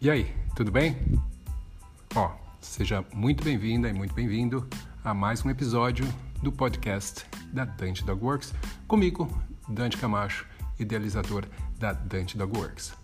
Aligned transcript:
E 0.00 0.08
aí, 0.08 0.32
tudo 0.54 0.70
bem? 0.70 0.96
Ó, 2.14 2.30
seja 2.60 3.04
muito 3.12 3.42
bem-vinda 3.42 3.88
e 3.88 3.92
muito 3.92 4.14
bem-vindo 4.14 4.64
a 5.02 5.12
mais 5.12 5.44
um 5.44 5.50
episódio 5.50 6.04
do 6.40 6.52
podcast 6.52 7.26
da 7.52 7.64
Dante 7.64 8.04
Dog 8.04 8.24
Works, 8.24 8.54
comigo, 8.86 9.28
Dante 9.68 9.98
Camacho, 9.98 10.46
idealizador 10.78 11.46
da 11.80 11.92
Dante 11.92 12.38
Dog 12.38 12.56
Works. 12.56 12.96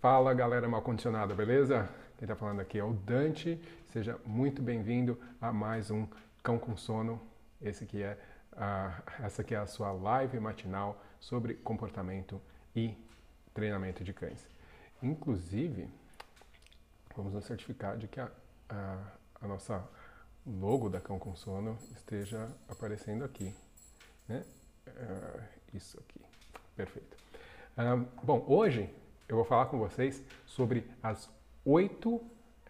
Fala 0.00 0.34
galera 0.34 0.68
mal 0.68 0.82
condicionada, 0.82 1.32
beleza? 1.32 1.88
Quem 2.16 2.26
está 2.26 2.34
falando 2.34 2.58
aqui 2.58 2.80
é 2.80 2.82
o 2.82 2.92
Dante. 2.92 3.56
Seja 3.92 4.18
muito 4.26 4.60
bem-vindo 4.60 5.16
a 5.40 5.52
mais 5.52 5.92
um 5.92 6.08
Cão 6.42 6.58
com 6.58 6.76
Sono. 6.76 7.20
Esse 7.62 7.84
aqui 7.84 8.02
é 8.02 8.18
a, 8.58 9.02
essa 9.20 9.42
aqui 9.42 9.54
é 9.54 9.58
a 9.58 9.66
sua 9.66 9.92
live 9.92 10.38
matinal 10.40 11.00
sobre 11.20 11.54
comportamento 11.54 12.40
e 12.74 12.96
treinamento 13.54 14.02
de 14.02 14.12
cães. 14.12 14.46
Inclusive, 15.02 15.88
vamos 17.16 17.32
nos 17.32 17.44
certificar 17.44 17.96
de 17.96 18.08
que 18.08 18.20
a, 18.20 18.30
a, 18.68 18.98
a 19.40 19.46
nossa 19.46 19.82
logo 20.46 20.88
da 20.88 21.00
Cão 21.00 21.18
com 21.18 21.34
Sono 21.36 21.78
esteja 21.94 22.48
aparecendo 22.68 23.24
aqui. 23.24 23.54
Né? 24.26 24.44
Uh, 24.86 25.42
isso 25.74 25.98
aqui. 26.00 26.20
Perfeito. 26.74 27.16
Uh, 27.76 28.06
bom, 28.22 28.44
hoje 28.48 28.92
eu 29.28 29.36
vou 29.36 29.44
falar 29.44 29.66
com 29.66 29.78
vocês 29.78 30.22
sobre 30.46 30.90
as 31.02 31.30
oito 31.64 32.20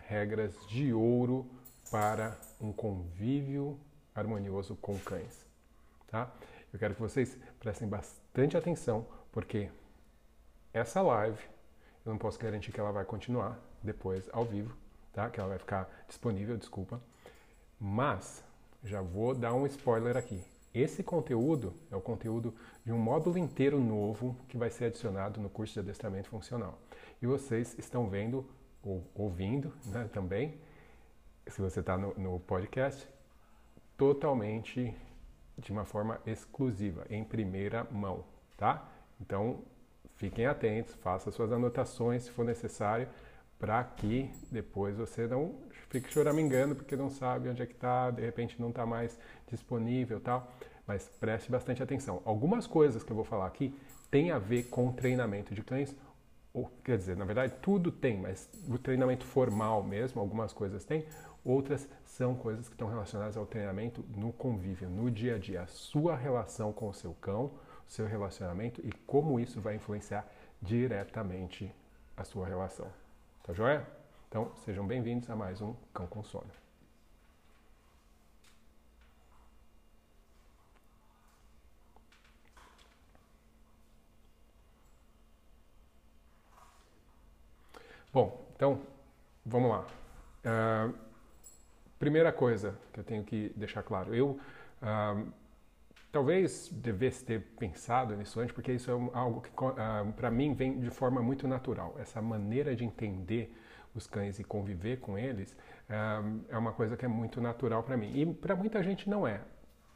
regras 0.07 0.55
de 0.69 0.93
ouro 0.93 1.49
para 1.91 2.37
um 2.61 2.73
convívio 2.73 3.79
harmonioso 4.15 4.77
com 4.77 4.99
cães. 4.99 5.47
Tá? 6.09 6.31
Eu 6.73 6.79
quero 6.79 6.95
que 6.95 7.01
vocês 7.01 7.39
prestem 7.61 7.89
bastante 7.89 8.57
atenção, 8.57 9.07
porque 9.31 9.71
essa 10.73 11.01
live 11.01 11.43
eu 12.05 12.13
não 12.13 12.19
posso 12.19 12.39
garantir 12.39 12.73
que 12.73 12.81
ela 12.81 12.91
vai 12.91 13.05
continuar 13.05 13.59
depois 13.83 14.29
ao 14.33 14.45
vivo, 14.45 14.75
tá? 15.13 15.29
Que 15.31 15.39
ela 15.39 15.51
vai 15.51 15.59
ficar 15.59 15.89
disponível, 16.09 16.57
desculpa. 16.57 17.01
Mas 17.79 18.43
já 18.83 19.03
vou 19.03 19.35
dar 19.35 19.53
um 19.55 19.67
spoiler 19.67 20.17
aqui. 20.17 20.43
Esse 20.75 21.03
conteúdo 21.03 21.75
é 21.91 21.97
o 21.97 22.01
conteúdo 22.01 22.55
de 22.85 22.93
um 22.93 22.99
módulo 22.99 23.37
inteiro 23.37 23.79
novo 23.79 24.37
que 24.49 24.57
vai 24.57 24.71
ser 24.71 24.87
adicionado 24.87 25.41
no 25.41 25.49
curso 25.49 25.75
de 25.75 25.81
adestramento 25.81 26.29
funcional. 26.29 26.79
E 27.21 27.27
vocês 27.27 27.77
estão 27.79 28.09
vendo 28.09 28.47
ou 28.83 29.05
ouvindo 29.15 29.73
né, 29.87 30.09
também, 30.13 30.59
se 31.47 31.61
você 31.61 31.81
está 31.81 31.97
no, 31.97 32.15
no 32.15 32.41
podcast, 32.41 33.09
totalmente 33.97 34.95
de 35.59 35.73
uma 35.73 35.85
forma 35.85 36.21
exclusiva, 36.27 37.05
em 37.11 37.25
primeira 37.25 37.85
mão, 37.91 38.25
tá? 38.57 38.89
Então, 39.21 39.63
fiquem 40.17 40.47
atentos, 40.47 40.95
façam 40.97 41.33
suas 41.33 41.53
anotações 41.53 42.25
se 42.25 42.31
for 42.31 42.45
necessário, 42.45 43.09
para 43.59 43.83
que 43.83 44.31
depois 44.53 44.97
você 44.97 45.27
não 45.27 45.57
fique 45.89 46.13
choramingando 46.13 46.77
porque 46.77 46.95
não 46.95 47.11
sabe 47.11 47.49
onde 47.49 47.63
é 47.63 47.67
que 47.67 47.73
está, 47.73 48.11
de 48.11 48.23
repente 48.23 48.61
não 48.61 48.71
está 48.71 48.87
mais 48.87 49.19
disponível 49.51 50.21
tal. 50.21 50.53
Mas 50.87 51.09
preste 51.21 51.51
bastante 51.51 51.83
atenção. 51.83 52.23
Algumas 52.25 52.67
coisas 52.67 53.03
que 53.03 53.11
eu 53.11 53.17
vou 53.17 53.25
falar 53.25 53.47
aqui 53.47 53.75
têm 54.11 54.31
a 54.31 54.39
ver 54.39 54.65
com 54.65 54.93
treinamento 54.93 55.55
de 55.55 55.63
cães, 55.63 55.95
ou, 56.55 56.71
quer 56.83 56.97
dizer, 56.97 57.17
na 57.17 57.25
verdade 57.25 57.53
tudo 57.61 57.93
tem, 57.93 58.17
mas 58.17 58.49
o 58.69 58.79
treinamento 58.79 59.25
formal 59.25 59.83
mesmo, 59.83 60.21
algumas 60.21 60.53
coisas 60.53 60.85
tem, 60.85 61.05
outras 61.49 61.89
são 62.05 62.35
coisas 62.35 62.69
que 62.69 62.75
estão 62.75 62.89
relacionadas 62.89 63.37
ao 63.37 63.47
treinamento 63.47 64.05
no 64.15 64.33
convívio, 64.33 64.89
no 64.89 65.11
dia 65.11 65.37
a 65.37 65.39
dia, 65.39 65.63
a 65.63 65.67
sua 65.67 66.15
relação 66.15 66.73
com 66.73 66.89
o 66.89 66.95
seu 66.95 67.15
cão, 67.15 67.51
seu 67.87 68.07
relacionamento 68.07 68.83
e 68.87 68.93
como 69.07 69.41
isso 69.41 69.59
vai 69.61 69.77
influenciar 69.77 70.27
diretamente 70.61 71.75
a 72.15 72.23
sua 72.23 72.47
relação. 72.47 72.87
Tá 73.43 73.55
joia? 73.55 73.87
Então, 74.29 74.53
sejam 74.57 74.87
bem-vindos 74.87 75.31
a 75.31 75.35
mais 75.35 75.63
um 75.63 75.75
Cão 75.95 76.07
com 76.07 76.23
Sono. 76.23 76.51
Bom, 88.13 88.47
então, 88.55 88.83
vamos 89.47 89.71
lá. 89.71 89.87
Uh, 90.45 91.08
primeira 91.99 92.33
coisa 92.33 92.79
que 92.93 93.01
eu 93.01 93.05
tenho 93.05 93.25
que 93.25 93.53
deixar 93.57 93.83
claro, 93.83 94.15
eu 94.15 94.39
talvez 96.11 96.69
devesse 96.73 97.25
ter 97.25 97.41
pensado 97.59 98.17
nisso 98.17 98.41
antes, 98.41 98.53
porque 98.55 98.73
isso 98.73 98.91
é 98.91 98.95
algo 99.17 99.41
que 99.41 99.51
uh, 99.51 100.13
para 100.15 100.31
mim 100.31 100.55
vem 100.55 100.79
de 100.79 100.91
forma 100.91 101.23
muito 101.23 101.47
natural. 101.47 101.97
Essa 101.99 102.23
maneira 102.23 102.75
de 102.75 102.85
entender 102.85 103.55
os 103.95 104.07
cães 104.07 104.39
e 104.39 104.45
conviver 104.45 105.01
com 105.01 105.19
eles 105.19 105.57
é 106.51 106.57
uma 106.57 106.73
coisa 106.73 106.97
que 106.97 107.05
é 107.05 107.09
muito 107.09 107.41
natural 107.41 107.83
para 107.83 107.97
mim. 107.97 108.13
E 108.15 108.27
para 108.27 108.55
muita 108.55 108.83
gente 108.83 109.09
não 109.09 109.27
é. 109.27 109.41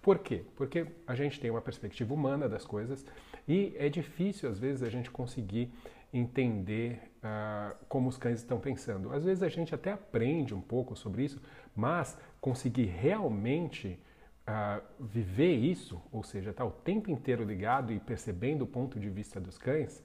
Por 0.00 0.18
quê? 0.18 0.44
Porque 0.56 0.86
a 1.06 1.14
gente 1.14 1.38
tem 1.38 1.50
uma 1.50 1.60
perspectiva 1.60 2.12
humana 2.12 2.48
das 2.48 2.64
coisas 2.64 3.04
e 3.46 3.74
é 3.78 3.88
difícil 3.88 4.50
às 4.50 4.58
vezes 4.58 4.82
a 4.82 4.90
gente 4.90 5.10
conseguir 5.10 5.72
entender 6.12 7.00
uh, 7.18 7.76
como 7.88 8.08
os 8.08 8.18
cães 8.18 8.40
estão 8.40 8.58
pensando. 8.58 9.12
Às 9.12 9.24
vezes 9.24 9.42
a 9.42 9.48
gente 9.48 9.74
até 9.74 9.92
aprende 9.92 10.54
um 10.54 10.60
pouco 10.60 10.96
sobre 10.96 11.24
isso, 11.24 11.40
mas 11.74 12.18
conseguir 12.40 12.86
realmente 12.86 13.98
uh, 14.48 14.82
viver 15.00 15.54
isso, 15.54 16.02
ou 16.12 16.22
seja, 16.22 16.50
estar 16.50 16.64
tá 16.64 16.68
o 16.68 16.72
tempo 16.72 17.10
inteiro 17.10 17.44
ligado 17.44 17.92
e 17.92 18.00
percebendo 18.00 18.62
o 18.62 18.66
ponto 18.66 18.98
de 18.98 19.08
vista 19.08 19.40
dos 19.40 19.58
cães, 19.58 20.02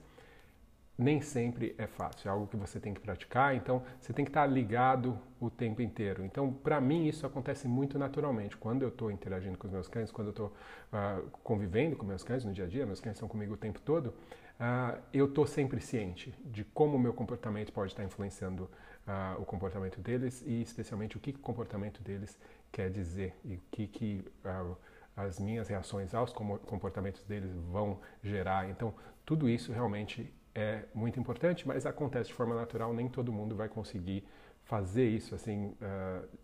nem 0.98 1.20
sempre 1.20 1.76
é 1.78 1.86
fácil. 1.86 2.28
É 2.28 2.32
algo 2.32 2.48
que 2.48 2.56
você 2.56 2.80
tem 2.80 2.92
que 2.92 3.00
praticar, 3.00 3.54
então 3.54 3.82
você 4.00 4.12
tem 4.12 4.24
que 4.24 4.30
estar 4.30 4.40
tá 4.40 4.46
ligado 4.46 5.16
o 5.38 5.48
tempo 5.48 5.80
inteiro. 5.80 6.24
Então, 6.24 6.52
para 6.52 6.80
mim, 6.80 7.06
isso 7.06 7.24
acontece 7.24 7.68
muito 7.68 7.96
naturalmente. 7.98 8.56
Quando 8.56 8.82
eu 8.82 8.88
estou 8.88 9.10
interagindo 9.10 9.56
com 9.56 9.68
os 9.68 9.72
meus 9.72 9.86
cães, 9.86 10.10
quando 10.10 10.28
eu 10.28 10.32
estou 10.32 10.46
uh, 10.48 11.30
convivendo 11.44 11.94
com 11.94 12.04
meus 12.04 12.24
cães 12.24 12.44
no 12.44 12.52
dia 12.52 12.64
a 12.64 12.68
dia, 12.68 12.84
meus 12.84 13.00
cães 13.00 13.14
estão 13.14 13.28
comigo 13.28 13.54
o 13.54 13.56
tempo 13.56 13.80
todo, 13.80 14.08
uh, 14.08 14.98
eu 15.12 15.26
estou 15.26 15.46
sempre 15.46 15.80
ciente 15.80 16.34
de 16.44 16.64
como 16.64 16.96
o 16.96 16.98
meu 16.98 17.12
comportamento 17.12 17.72
pode 17.72 17.92
estar 17.92 18.02
influenciando 18.02 18.68
uh, 19.08 19.40
o 19.40 19.44
comportamento 19.44 20.00
deles 20.00 20.44
e 20.46 20.60
especialmente 20.60 21.16
o 21.16 21.20
que 21.20 21.30
o 21.30 21.38
comportamento 21.38 22.02
deles 22.02 22.38
quer 22.70 22.90
dizer 22.90 23.34
e 23.44 23.54
o 23.54 23.60
que, 23.70 23.86
que 23.86 24.24
uh, 24.44 24.76
as 25.16 25.40
minhas 25.40 25.66
reações 25.68 26.14
aos 26.14 26.32
comportamentos 26.32 27.24
deles 27.24 27.50
vão 27.72 27.98
gerar. 28.22 28.68
Então, 28.70 28.94
tudo 29.24 29.48
isso 29.48 29.72
realmente 29.72 30.32
é 30.54 30.84
muito 30.94 31.18
importante, 31.18 31.66
mas 31.66 31.86
acontece 31.86 32.28
de 32.28 32.34
forma 32.34 32.54
natural, 32.54 32.94
nem 32.94 33.08
todo 33.08 33.32
mundo 33.32 33.56
vai 33.56 33.68
conseguir 33.68 34.24
fazer 34.62 35.08
isso 35.08 35.34
assim 35.34 35.74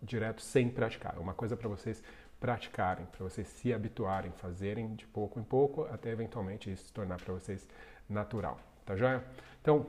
direto 0.01 0.41
sem 0.41 0.67
praticar. 0.67 1.15
É 1.15 1.19
uma 1.19 1.33
coisa 1.33 1.55
para 1.55 1.69
vocês 1.69 2.03
praticarem, 2.37 3.05
para 3.05 3.23
vocês 3.23 3.47
se 3.47 3.73
habituarem, 3.73 4.31
fazerem 4.33 4.93
de 4.95 5.07
pouco 5.07 5.39
em 5.39 5.43
pouco, 5.43 5.83
até 5.85 6.11
eventualmente 6.11 6.69
isso 6.69 6.87
se 6.87 6.93
tornar 6.93 7.19
para 7.19 7.33
vocês 7.33 7.67
natural, 8.09 8.59
tá 8.85 8.95
joia? 8.95 9.23
Então, 9.61 9.87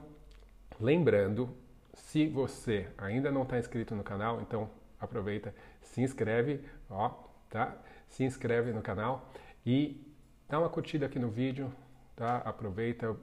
lembrando, 0.80 1.54
se 1.96 2.28
você 2.28 2.86
ainda 2.96 3.30
não 3.32 3.42
está 3.42 3.58
inscrito 3.58 3.94
no 3.94 4.04
canal, 4.04 4.40
então 4.40 4.70
aproveita, 5.00 5.54
se 5.82 6.02
inscreve, 6.02 6.64
ó, 6.88 7.10
tá? 7.50 7.76
Se 8.08 8.22
inscreve 8.22 8.72
no 8.72 8.82
canal 8.82 9.32
e 9.64 10.00
dá 10.48 10.58
uma 10.58 10.68
curtida 10.68 11.06
aqui 11.06 11.18
no 11.18 11.30
vídeo, 11.30 11.72
tá? 12.14 12.36
Aproveita, 12.38 13.10
uh, 13.10 13.16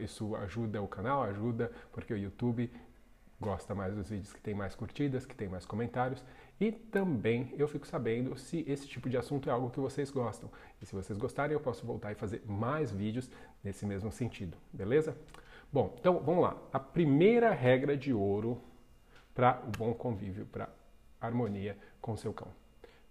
isso 0.00 0.36
ajuda 0.36 0.80
o 0.80 0.86
canal, 0.86 1.22
ajuda 1.24 1.72
porque 1.92 2.14
o 2.14 2.16
YouTube 2.16 2.70
gosta 3.40 3.74
mais 3.74 3.94
dos 3.94 4.10
vídeos 4.10 4.32
que 4.32 4.40
tem 4.40 4.54
mais 4.54 4.74
curtidas, 4.74 5.24
que 5.24 5.34
tem 5.34 5.48
mais 5.48 5.64
comentários 5.64 6.22
e 6.60 6.70
também 6.70 7.54
eu 7.56 7.66
fico 7.66 7.86
sabendo 7.86 8.36
se 8.36 8.62
esse 8.68 8.86
tipo 8.86 9.08
de 9.08 9.16
assunto 9.16 9.48
é 9.48 9.52
algo 9.52 9.70
que 9.70 9.80
vocês 9.80 10.10
gostam. 10.10 10.50
E 10.80 10.84
se 10.84 10.94
vocês 10.94 11.18
gostarem, 11.18 11.54
eu 11.54 11.60
posso 11.60 11.86
voltar 11.86 12.12
e 12.12 12.14
fazer 12.14 12.42
mais 12.46 12.92
vídeos 12.92 13.30
nesse 13.64 13.86
mesmo 13.86 14.12
sentido, 14.12 14.58
beleza? 14.70 15.16
Bom, 15.72 15.94
então 15.98 16.18
vamos 16.20 16.42
lá. 16.42 16.56
A 16.72 16.80
primeira 16.80 17.52
regra 17.52 17.96
de 17.96 18.12
ouro 18.12 18.60
para 19.34 19.62
o 19.66 19.70
bom 19.70 19.94
convívio, 19.94 20.44
para 20.46 20.68
harmonia 21.20 21.76
com 22.00 22.12
o 22.12 22.16
seu 22.16 22.32
cão. 22.32 22.48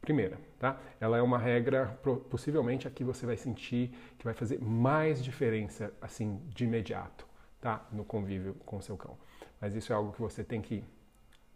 Primeira, 0.02 0.38
tá? 0.58 0.80
Ela 1.00 1.18
é 1.18 1.22
uma 1.22 1.38
regra 1.38 2.00
possivelmente 2.30 2.88
a 2.88 2.92
que 2.92 3.04
você 3.04 3.26
vai 3.26 3.38
sentir 3.38 3.90
que 4.18 4.26
vai 4.26 4.34
fazer 4.34 4.60
mais 4.60 5.24
diferença 5.24 5.94
assim 6.02 6.42
de 6.48 6.64
imediato, 6.66 7.26
tá? 7.62 7.86
No 7.92 8.04
convívio 8.04 8.56
com 8.66 8.82
seu 8.82 8.98
cão. 8.98 9.18
Mas 9.60 9.76
isso 9.76 9.92
é 9.92 9.96
algo 9.96 10.12
que 10.12 10.22
você 10.22 10.44
tem 10.44 10.62
que 10.62 10.84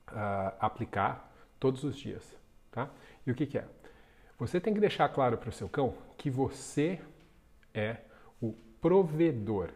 uh, 0.09 0.55
aplicar 0.59 1.33
todos 1.59 1.83
os 1.83 1.95
dias, 1.95 2.35
tá? 2.71 2.89
E 3.25 3.31
o 3.31 3.35
que, 3.35 3.45
que 3.45 3.57
é? 3.57 3.65
Você 4.37 4.59
tem 4.59 4.73
que 4.73 4.79
deixar 4.79 5.07
claro 5.09 5.37
para 5.37 5.49
o 5.49 5.53
seu 5.53 5.69
cão 5.69 5.93
que 6.17 6.29
você 6.29 6.99
é 7.73 7.97
o 8.41 8.53
provedor. 8.81 9.69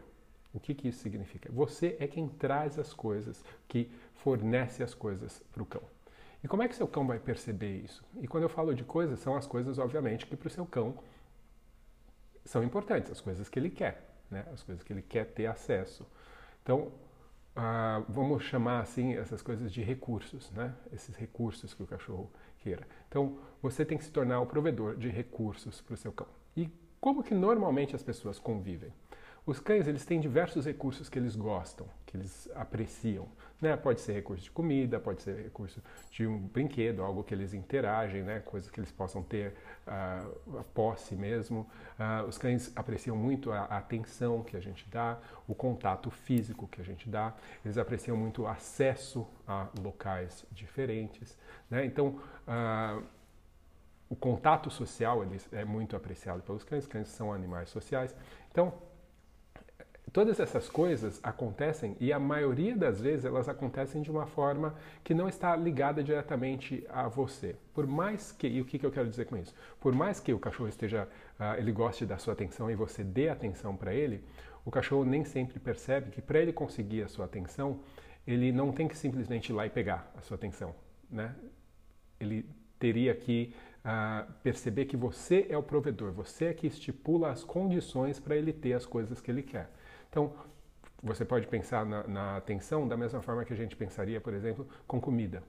O 0.52 0.60
que, 0.60 0.74
que 0.74 0.88
isso 0.88 1.00
significa? 1.00 1.50
Você 1.52 1.96
é 2.00 2.06
quem 2.06 2.28
traz 2.28 2.78
as 2.78 2.92
coisas, 2.92 3.44
que 3.66 3.90
fornece 4.14 4.82
as 4.82 4.94
coisas 4.94 5.42
para 5.52 5.62
o 5.62 5.66
cão. 5.66 5.82
E 6.42 6.48
como 6.48 6.62
é 6.62 6.68
que 6.68 6.74
seu 6.74 6.86
cão 6.86 7.06
vai 7.06 7.18
perceber 7.18 7.78
isso? 7.78 8.04
E 8.20 8.28
quando 8.28 8.44
eu 8.44 8.48
falo 8.48 8.74
de 8.74 8.84
coisas, 8.84 9.18
são 9.18 9.36
as 9.36 9.46
coisas, 9.46 9.78
obviamente, 9.78 10.26
que 10.26 10.36
para 10.36 10.46
o 10.46 10.50
seu 10.50 10.64
cão 10.64 10.98
são 12.44 12.62
importantes, 12.62 13.10
as 13.10 13.20
coisas 13.20 13.48
que 13.48 13.58
ele 13.58 13.70
quer, 13.70 14.14
né? 14.30 14.46
as 14.52 14.62
coisas 14.62 14.82
que 14.82 14.92
ele 14.92 15.02
quer 15.02 15.26
ter 15.26 15.46
acesso. 15.46 16.06
Então, 16.62 16.92
ah, 17.54 18.02
vamos 18.08 18.44
chamar 18.44 18.80
assim 18.80 19.14
essas 19.14 19.42
coisas 19.42 19.72
de 19.72 19.82
recursos, 19.82 20.50
né? 20.52 20.74
esses 20.92 21.14
recursos 21.16 21.74
que 21.74 21.82
o 21.82 21.86
cachorro 21.86 22.30
queira. 22.58 22.86
Então, 23.08 23.38
você 23.60 23.84
tem 23.84 23.98
que 23.98 24.04
se 24.04 24.10
tornar 24.10 24.40
o 24.40 24.46
provedor 24.46 24.96
de 24.96 25.08
recursos 25.08 25.80
para 25.80 25.94
o 25.94 25.96
seu 25.96 26.12
cão. 26.12 26.28
E 26.56 26.70
como 27.00 27.22
que 27.22 27.34
normalmente 27.34 27.94
as 27.94 28.02
pessoas 28.02 28.38
convivem? 28.38 28.92
Os 29.48 29.58
cães 29.58 29.88
eles 29.88 30.04
têm 30.04 30.20
diversos 30.20 30.66
recursos 30.66 31.08
que 31.08 31.18
eles 31.18 31.34
gostam, 31.34 31.86
que 32.04 32.18
eles 32.18 32.50
apreciam. 32.54 33.26
Né? 33.58 33.74
Pode 33.78 34.02
ser 34.02 34.12
recurso 34.12 34.44
de 34.44 34.50
comida, 34.50 35.00
pode 35.00 35.22
ser 35.22 35.42
recurso 35.42 35.82
de 36.10 36.26
um 36.26 36.36
brinquedo, 36.38 37.02
algo 37.02 37.24
que 37.24 37.32
eles 37.32 37.54
interagem, 37.54 38.22
né? 38.22 38.40
coisas 38.40 38.70
que 38.70 38.78
eles 38.78 38.92
possam 38.92 39.22
ter 39.22 39.54
uh, 39.86 40.58
a 40.58 40.64
posse 40.74 41.16
mesmo. 41.16 41.66
Uh, 41.98 42.28
os 42.28 42.36
cães 42.36 42.70
apreciam 42.76 43.16
muito 43.16 43.50
a, 43.50 43.64
atenção 43.64 44.42
que 44.42 44.54
a 44.54 44.60
gente 44.60 44.86
dá, 44.90 45.18
o 45.46 45.54
contato 45.54 46.10
físico 46.10 46.68
que 46.68 46.82
a 46.82 46.84
gente 46.84 47.08
dá. 47.08 47.34
Eles 47.64 47.78
apreciam 47.78 48.18
muito 48.18 48.42
o 48.42 48.46
acesso 48.46 49.26
a 49.46 49.68
locais 49.82 50.44
diferentes. 50.52 51.38
Né? 51.70 51.86
Então, 51.86 52.20
uh, 52.46 53.02
o 54.10 54.14
contato 54.14 54.70
social 54.70 55.24
é 55.52 55.64
muito 55.64 55.96
apreciado 55.96 56.42
pelos 56.42 56.64
cães. 56.64 56.86
Cães 56.86 57.08
são 57.08 57.32
animais 57.32 57.70
sociais. 57.70 58.14
Então, 58.50 58.74
Todas 60.12 60.40
essas 60.40 60.68
coisas 60.68 61.20
acontecem 61.22 61.96
e 62.00 62.12
a 62.12 62.18
maioria 62.18 62.74
das 62.76 63.00
vezes 63.00 63.24
elas 63.24 63.48
acontecem 63.48 64.00
de 64.00 64.10
uma 64.10 64.26
forma 64.26 64.74
que 65.04 65.12
não 65.12 65.28
está 65.28 65.54
ligada 65.54 66.02
diretamente 66.02 66.86
a 66.88 67.08
você. 67.08 67.56
Por 67.74 67.86
mais 67.86 68.32
que, 68.32 68.46
e 68.46 68.60
o 68.60 68.64
que, 68.64 68.84
eu 68.84 68.90
quero 68.90 69.08
dizer 69.08 69.26
com 69.26 69.36
isso? 69.36 69.54
Por 69.78 69.94
mais 69.94 70.18
que 70.18 70.32
o 70.32 70.38
cachorro 70.38 70.68
esteja, 70.68 71.06
uh, 71.38 71.58
ele 71.58 71.72
goste 71.72 72.06
da 72.06 72.16
sua 72.16 72.32
atenção 72.32 72.70
e 72.70 72.74
você 72.74 73.04
dê 73.04 73.28
atenção 73.28 73.76
para 73.76 73.92
ele, 73.92 74.24
o 74.64 74.70
cachorro 74.70 75.04
nem 75.04 75.24
sempre 75.24 75.58
percebe 75.58 76.10
que 76.10 76.22
para 76.22 76.38
ele 76.38 76.52
conseguir 76.52 77.02
a 77.02 77.08
sua 77.08 77.26
atenção, 77.26 77.80
ele 78.26 78.50
não 78.50 78.72
tem 78.72 78.88
que 78.88 78.96
simplesmente 78.96 79.50
ir 79.50 79.54
lá 79.54 79.66
e 79.66 79.70
pegar 79.70 80.10
a 80.16 80.22
sua 80.22 80.36
atenção, 80.36 80.74
né? 81.10 81.34
Ele 82.20 82.46
teria 82.78 83.14
que 83.14 83.54
uh, 83.84 84.30
perceber 84.42 84.86
que 84.86 84.96
você 84.96 85.46
é 85.48 85.56
o 85.56 85.62
provedor, 85.62 86.12
você 86.12 86.46
é 86.46 86.54
que 86.54 86.66
estipula 86.66 87.30
as 87.30 87.44
condições 87.44 88.18
para 88.18 88.36
ele 88.36 88.52
ter 88.52 88.72
as 88.72 88.86
coisas 88.86 89.20
que 89.20 89.30
ele 89.30 89.42
quer. 89.42 89.70
Então, 90.10 90.32
você 91.02 91.24
pode 91.24 91.46
pensar 91.46 91.86
na, 91.86 92.06
na, 92.06 92.36
atenção 92.36 92.88
da 92.88 92.96
mesma 92.96 93.22
forma 93.22 93.44
que 93.44 93.52
a 93.52 93.56
gente 93.56 93.76
pensaria, 93.76 94.20
por 94.20 94.34
exemplo, 94.34 94.66
com 94.86 95.00
comida. 95.00 95.42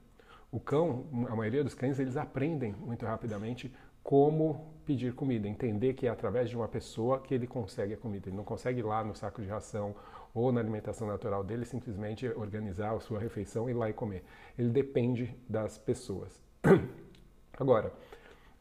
O 0.51 0.59
cão, 0.59 1.05
a 1.29 1.35
maioria 1.35 1.63
dos 1.63 1.73
cães, 1.73 1.99
eles 1.99 2.17
aprendem 2.17 2.73
muito 2.73 3.05
rapidamente 3.05 3.73
como 4.03 4.73
pedir 4.85 5.13
comida, 5.13 5.47
entender 5.47 5.93
que 5.93 6.07
é 6.07 6.09
através 6.09 6.49
de 6.49 6.55
uma 6.55 6.67
pessoa 6.67 7.19
que 7.19 7.33
ele 7.33 7.45
consegue 7.45 7.93
a 7.93 7.97
comida. 7.97 8.29
Ele 8.29 8.37
não 8.37 8.43
consegue 8.43 8.79
ir 8.79 8.83
lá 8.83 9.03
no 9.03 9.15
saco 9.15 9.41
de 9.41 9.47
ração 9.47 9.95
ou 10.33 10.51
na 10.51 10.59
alimentação 10.59 11.07
natural 11.07 11.43
dele 11.43 11.65
simplesmente 11.65 12.27
organizar 12.27 12.95
a 12.95 12.99
sua 12.99 13.19
refeição 13.19 13.69
e 13.69 13.71
ir 13.71 13.75
lá 13.75 13.89
e 13.89 13.93
comer. 13.93 14.23
Ele 14.57 14.69
depende 14.69 15.35
das 15.47 15.77
pessoas. 15.77 16.41
Agora, 17.59 17.91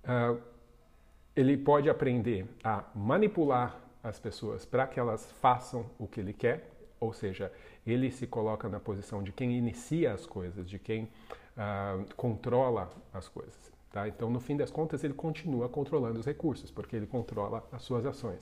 uh, 0.05 0.39
ele 1.35 1.56
pode 1.56 1.89
aprender 1.89 2.47
a 2.65 2.85
manipular 2.95 3.88
as 4.03 4.19
pessoas 4.19 4.65
para 4.65 4.87
que 4.87 4.99
elas 4.99 5.31
façam 5.33 5.87
o 5.99 6.06
que 6.06 6.21
ele 6.21 6.33
quer, 6.33 6.71
ou 7.00 7.12
seja, 7.12 7.53
ele 7.87 8.11
se 8.11 8.27
coloca 8.27 8.69
na 8.69 8.81
posição 8.81 9.23
de 9.23 9.33
quem 9.33 9.56
inicia 9.56 10.12
as 10.12 10.27
coisas, 10.27 10.69
de 10.69 10.79
quem 10.79 11.05
uh, 11.05 12.15
controla 12.17 12.91
as 13.12 13.29
coisas. 13.29 13.73
Tá? 13.91 14.06
Então, 14.06 14.31
no 14.31 14.41
fim 14.41 14.56
das 14.56 14.71
contas, 14.71 15.03
ele 15.03 15.15
continua 15.15 15.69
controlando 15.69 16.21
os 16.21 16.27
recursos, 16.27 16.71
porque 16.71 16.95
ele 16.95 17.06
controla 17.06 17.67
as 17.73 17.83
suas 17.83 18.05
ações. 18.05 18.41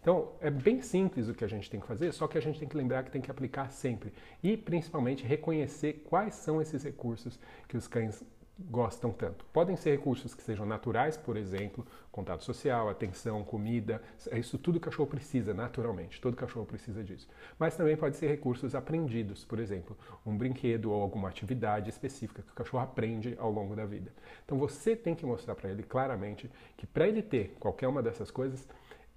Então, 0.00 0.32
é 0.40 0.50
bem 0.50 0.82
simples 0.82 1.28
o 1.28 1.34
que 1.34 1.44
a 1.44 1.48
gente 1.48 1.70
tem 1.70 1.80
que 1.80 1.86
fazer, 1.86 2.12
só 2.12 2.28
que 2.28 2.36
a 2.36 2.40
gente 2.40 2.58
tem 2.58 2.68
que 2.68 2.76
lembrar 2.76 3.04
que 3.04 3.10
tem 3.10 3.22
que 3.22 3.30
aplicar 3.30 3.70
sempre. 3.70 4.12
E, 4.42 4.54
principalmente, 4.54 5.24
reconhecer 5.24 6.04
quais 6.04 6.34
são 6.34 6.60
esses 6.60 6.84
recursos 6.84 7.38
que 7.66 7.76
os 7.76 7.88
cães 7.88 8.22
gostam 8.58 9.10
tanto. 9.10 9.44
Podem 9.46 9.76
ser 9.76 9.90
recursos 9.90 10.34
que 10.34 10.42
sejam 10.42 10.64
naturais, 10.64 11.16
por 11.16 11.36
exemplo, 11.36 11.84
contato 12.12 12.44
social, 12.44 12.88
atenção, 12.88 13.42
comida, 13.42 14.00
é 14.30 14.38
isso 14.38 14.56
tudo 14.56 14.76
o 14.76 14.80
cachorro 14.80 15.08
precisa 15.08 15.52
naturalmente, 15.52 16.20
todo 16.20 16.36
cachorro 16.36 16.64
precisa 16.64 17.02
disso. 17.02 17.28
Mas 17.58 17.76
também 17.76 17.96
pode 17.96 18.16
ser 18.16 18.28
recursos 18.28 18.74
aprendidos, 18.74 19.44
por 19.44 19.58
exemplo, 19.58 19.96
um 20.24 20.36
brinquedo 20.36 20.92
ou 20.92 21.02
alguma 21.02 21.28
atividade 21.28 21.90
específica 21.90 22.42
que 22.42 22.52
o 22.52 22.54
cachorro 22.54 22.84
aprende 22.84 23.34
ao 23.38 23.50
longo 23.50 23.74
da 23.74 23.84
vida. 23.84 24.12
Então 24.44 24.56
você 24.56 24.94
tem 24.94 25.14
que 25.14 25.26
mostrar 25.26 25.54
para 25.54 25.70
ele 25.70 25.82
claramente 25.82 26.50
que 26.76 26.86
para 26.86 27.08
ele 27.08 27.22
ter 27.22 27.56
qualquer 27.58 27.88
uma 27.88 28.02
dessas 28.02 28.30
coisas, 28.30 28.68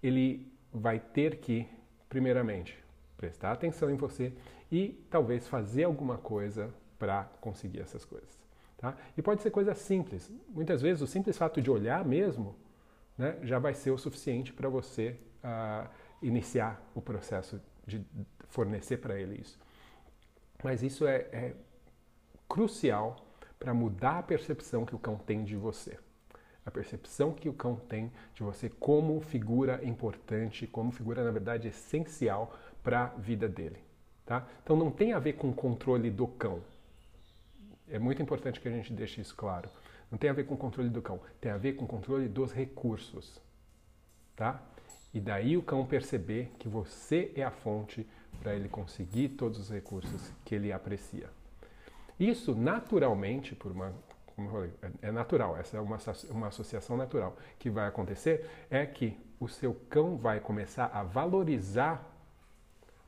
ele 0.02 0.52
vai 0.74 1.00
ter 1.00 1.38
que, 1.38 1.68
primeiramente, 2.10 2.78
prestar 3.16 3.52
atenção 3.52 3.90
em 3.90 3.96
você 3.96 4.34
e 4.72 5.06
talvez 5.10 5.48
fazer 5.48 5.84
alguma 5.84 6.18
coisa 6.18 6.74
para 6.98 7.24
conseguir 7.40 7.82
essas 7.82 8.04
coisas. 8.04 8.47
Tá? 8.78 8.96
E 9.18 9.22
pode 9.22 9.42
ser 9.42 9.50
coisa 9.50 9.74
simples. 9.74 10.32
Muitas 10.50 10.82
vezes 10.82 11.02
o 11.02 11.08
simples 11.08 11.38
fato 11.38 11.62
de 11.62 11.72
olhar 11.72 12.06
mesmo 12.06 12.56
né, 13.18 13.38
já 13.42 13.58
vai 13.58 13.74
ser 13.74 13.92
o 13.92 13.98
suficiente 13.98 14.54
para 14.54 14.70
você 14.70 15.18
uh, 15.44 15.90
iniciar 16.22 16.82
o 16.94 17.02
processo 17.02 17.60
de 17.86 18.06
fornecer 18.50 18.98
para 18.98 19.20
ele 19.20 19.42
isso. 19.42 19.60
Mas 20.64 20.84
isso 20.84 21.08
é, 21.08 21.28
é 21.32 21.54
crucial 22.48 23.26
para 23.60 23.74
mudar 23.74 24.20
a 24.20 24.24
percepção 24.24 24.86
que 24.86 24.96
o 24.96 25.00
cão 25.00 25.18
tem 25.18 25.44
de 25.44 25.56
você. 25.56 25.98
A 26.66 26.70
percepção 26.70 27.32
que 27.32 27.50
o 27.50 27.54
cão 27.54 27.76
tem 27.76 28.12
de 28.36 28.44
você 28.44 28.70
como 28.70 29.20
figura 29.22 29.84
importante, 29.84 30.68
como 30.68 30.92
figura, 30.92 31.24
na 31.24 31.32
verdade, 31.32 31.70
essencial 31.70 32.54
para 32.84 33.06
a 33.06 33.08
vida 33.08 33.48
dele. 33.48 33.80
Tá? 34.26 34.46
Então 34.62 34.76
não 34.76 34.92
tem 34.92 35.14
a 35.14 35.20
ver 35.20 35.34
com 35.34 35.50
o 35.50 35.54
controle 35.54 36.12
do 36.12 36.28
cão. 36.28 36.62
É 37.90 37.98
muito 37.98 38.22
importante 38.22 38.60
que 38.60 38.68
a 38.68 38.72
gente 38.72 38.92
deixe 38.94 39.22
isso 39.22 39.36
claro. 39.36 39.70
Não 40.12 40.18
tem 40.18 40.30
a 40.30 40.34
ver 40.34 40.46
com 40.46 40.54
o 40.54 40.58
controle 40.58 40.90
do 40.90 41.02
cão, 41.02 41.20
tem 41.40 41.52
a 41.52 41.58
ver 41.58 41.74
com 41.74 41.86
o 41.86 41.88
controle 41.88 42.28
dos 42.28 42.52
recursos. 42.52 43.42
Tá? 44.36 44.62
E 45.14 45.20
daí 45.20 45.58
o 45.58 45.64
cão 45.64 45.86
perceber 45.86 46.52
que 46.60 46.68
você 46.68 47.32
é 47.36 47.44
a 47.44 47.52
fonte 47.52 48.08
para 48.42 48.56
ele 48.56 48.70
conseguir 48.70 49.30
todos 49.30 49.60
os 49.60 49.70
recursos 49.70 50.32
que 50.46 50.54
ele 50.54 50.72
aprecia. 50.72 51.30
Isso 52.20 52.56
naturalmente, 52.56 53.56
por 53.56 53.72
uma, 53.72 53.94
como 54.36 54.48
eu 54.48 54.52
falei, 54.52 54.72
é, 54.82 55.08
é 55.08 55.12
natural, 55.12 55.58
essa 55.58 55.78
é 55.78 55.80
uma, 55.80 55.98
uma 56.30 56.48
associação 56.48 56.98
natural 56.98 57.36
que 57.58 57.70
vai 57.70 57.88
acontecer, 57.88 58.50
é 58.70 58.86
que 58.86 59.18
o 59.40 59.48
seu 59.48 59.74
cão 59.90 60.18
vai 60.18 60.40
começar 60.40 60.86
a 60.94 61.04
valorizar 61.04 62.04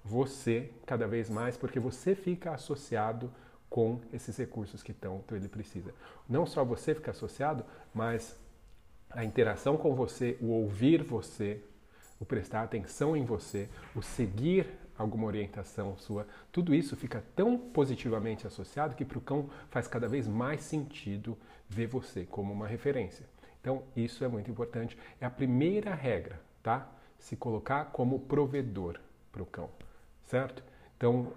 você 0.03 0.71
cada 0.85 1.07
vez 1.07 1.29
mais, 1.29 1.57
porque 1.57 1.79
você 1.79 2.15
fica 2.15 2.51
associado 2.53 3.31
com 3.69 3.99
esses 4.11 4.35
recursos 4.35 4.81
que 4.81 4.93
tanto 4.93 5.35
ele 5.35 5.47
precisa. 5.47 5.93
Não 6.27 6.45
só 6.45 6.63
você 6.65 6.95
ficar 6.95 7.11
associado, 7.11 7.63
mas 7.93 8.35
a 9.09 9.23
interação 9.23 9.77
com 9.77 9.93
você, 9.93 10.37
o 10.41 10.47
ouvir 10.47 11.03
você, 11.03 11.61
o 12.19 12.25
prestar 12.25 12.63
atenção 12.63 13.15
em 13.15 13.23
você, 13.23 13.69
o 13.95 14.01
seguir 14.01 14.67
alguma 14.97 15.27
orientação 15.27 15.95
sua, 15.97 16.27
tudo 16.51 16.75
isso 16.75 16.95
fica 16.95 17.23
tão 17.35 17.57
positivamente 17.57 18.45
associado 18.45 18.95
que 18.95 19.05
para 19.05 19.17
o 19.17 19.21
cão 19.21 19.49
faz 19.69 19.87
cada 19.87 20.07
vez 20.07 20.27
mais 20.27 20.61
sentido 20.61 21.37
ver 21.69 21.87
você 21.87 22.25
como 22.25 22.51
uma 22.51 22.67
referência. 22.67 23.25
Então, 23.61 23.83
isso 23.95 24.23
é 24.23 24.27
muito 24.27 24.49
importante. 24.51 24.97
É 25.21 25.25
a 25.25 25.29
primeira 25.29 25.93
regra, 25.93 26.41
tá? 26.61 26.89
Se 27.17 27.35
colocar 27.35 27.85
como 27.85 28.19
provedor 28.19 28.99
para 29.31 29.43
o 29.43 29.45
cão, 29.45 29.69
certo? 30.25 30.63
Então, 30.97 31.33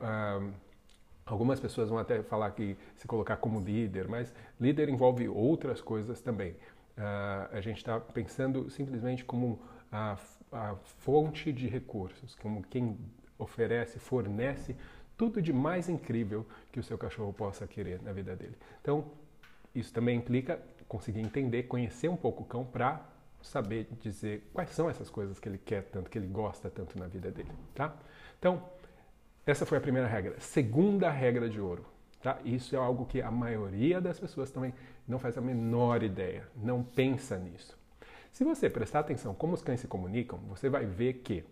Algumas 1.25 1.61
pessoas 1.61 1.89
vão 1.89 1.99
até 1.99 2.23
falar 2.23 2.51
que 2.51 2.77
se 2.97 3.07
colocar 3.07 3.37
como 3.37 3.61
líder, 3.61 4.09
mas 4.09 4.35
líder 4.61 4.89
envolve 4.89 5.29
outras 5.29 5.81
coisas 5.81 6.21
também. 6.21 6.53
Uh, 6.97 7.49
a 7.53 7.61
gente 7.61 7.79
está 7.79 7.99
pensando 7.99 8.69
simplesmente 8.69 9.25
como 9.25 9.61
a, 9.91 10.19
a, 10.51 10.75
fonte 10.99 11.53
de 11.53 11.69
recursos, 11.69 12.35
como 12.37 12.63
quem 12.65 12.99
oferece, 13.39 13.99
fornece 13.99 14.77
tudo 15.17 15.41
de 15.41 15.53
mais 15.53 15.89
incrível 15.89 16.47
que 16.71 16.81
o 16.81 16.83
seu 16.83 16.99
cachorro 16.99 17.33
possa 17.33 17.67
querer 17.67 18.03
na 18.03 18.13
vida 18.13 18.35
dele. 18.35 18.57
Então, 18.81 19.11
isso 19.75 19.93
também 19.93 20.19
implica 20.19 20.61
conseguir 20.89 21.21
entender, 21.21 21.63
conhecer 21.65 22.09
um 22.09 22.17
pouco 22.17 22.43
o 22.43 22.47
cão 22.47 22.65
para 22.65 23.01
saber 23.41 23.89
dizer 24.01 24.49
quais 24.53 24.71
são 24.71 24.91
essas 24.91 25.09
coisas 25.09 25.39
que 25.39 25.49
ele 25.49 25.59
quer 25.59 25.85
tanto, 25.85 26.11
que 26.11 26.19
ele 26.19 26.27
gosta 26.27 26.69
tanto 26.71 26.99
na 26.99 27.07
vida 27.07 27.31
dele, 27.31 27.51
tá? 27.75 27.97
Então, 28.39 28.63
essa 29.47 29.67
foi 29.67 29.79
a 29.79 29.81
primeira 29.81 30.09
regra. 30.09 30.39
Segunda 30.39 31.11
regra 31.11 31.49
de 31.49 31.61
ouro. 31.61 31.85
Tá? 32.23 32.39
Isso 32.45 32.77
é 32.77 32.79
algo 32.79 33.05
que 33.05 33.21
a 33.21 33.31
maioria 33.31 34.01
das 34.01 34.19
pessoas 34.19 34.51
também 34.51 34.73
não 35.09 35.19
faz 35.19 35.37
a 35.37 35.41
menor 35.41 36.03
ideia, 36.03 36.49
não 36.57 36.83
pensa 36.83 37.37
nisso. 37.37 37.77
Se 38.33 38.45
você 38.45 38.71
prestar 38.71 39.01
atenção 39.01 39.35
como 39.35 39.55
os 39.55 39.63
cães 39.63 39.81
se 39.81 39.89
comunicam, 39.89 40.39
você 40.49 40.69
vai 40.69 40.87
ver 40.87 41.15
que 41.15 41.45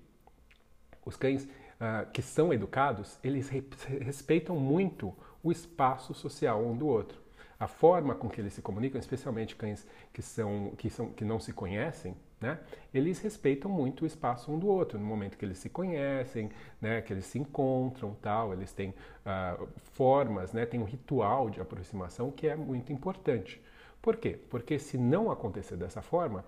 os 1.05 1.17
cães 1.17 1.45
uh, 1.45 2.09
que 2.13 2.23
são 2.23 2.53
educados, 2.53 3.19
eles 3.25 3.49
re 3.49 3.65
respeitam 4.01 4.57
muito 4.57 5.13
o 5.43 5.51
espaço 5.51 6.15
social 6.15 6.65
um 6.65 6.77
do 6.77 6.87
outro. 6.87 7.21
A 7.61 7.69
forma 7.69 8.15
com 8.15 8.29
que 8.29 8.41
eles 8.41 8.55
se 8.55 8.63
comunicam, 8.63 8.99
especialmente 8.99 9.55
cães 9.55 9.87
que, 10.15 10.23
são, 10.23 10.73
que, 10.79 10.89
são, 10.89 11.11
que 11.11 11.25
não 11.25 11.39
se 11.39 11.53
conhecem, 11.53 12.17
né? 12.41 12.59
Eles 12.93 13.21
respeitam 13.21 13.71
muito 13.71 14.03
o 14.03 14.07
espaço 14.07 14.51
um 14.51 14.59
do 14.59 14.67
outro, 14.67 14.99
no 14.99 15.05
momento 15.05 15.37
que 15.37 15.45
eles 15.45 15.59
se 15.59 15.69
conhecem, 15.69 16.51
né? 16.81 17.03
que 17.03 17.13
eles 17.13 17.27
se 17.27 17.39
encontram, 17.39 18.17
tal, 18.23 18.55
eles 18.55 18.73
têm 18.73 18.91
uh, 18.91 19.69
formas, 19.93 20.55
né? 20.55 20.65
tem 20.65 20.81
um 20.81 20.85
ritual 20.85 21.51
de 21.51 21.61
aproximação 21.61 22.31
que 22.31 22.49
é 22.49 22.57
muito 22.57 22.93
importante. 22.93 23.61
Por 24.01 24.17
quê? 24.17 24.39
Porque 24.49 24.79
se 24.79 24.97
não 24.97 25.31
acontecer 25.31 25.77
dessa 25.77 26.01
forma, 26.01 26.45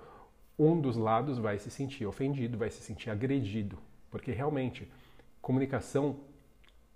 um 0.59 0.81
dos 0.81 0.97
lados 0.97 1.38
vai 1.38 1.59
se 1.59 1.71
sentir 1.71 2.07
ofendido, 2.07 2.57
vai 2.57 2.71
se 2.71 2.83
sentir 2.83 3.11
agredido, 3.11 3.78
porque 4.11 4.33
realmente 4.33 4.90
comunicação 5.42 6.16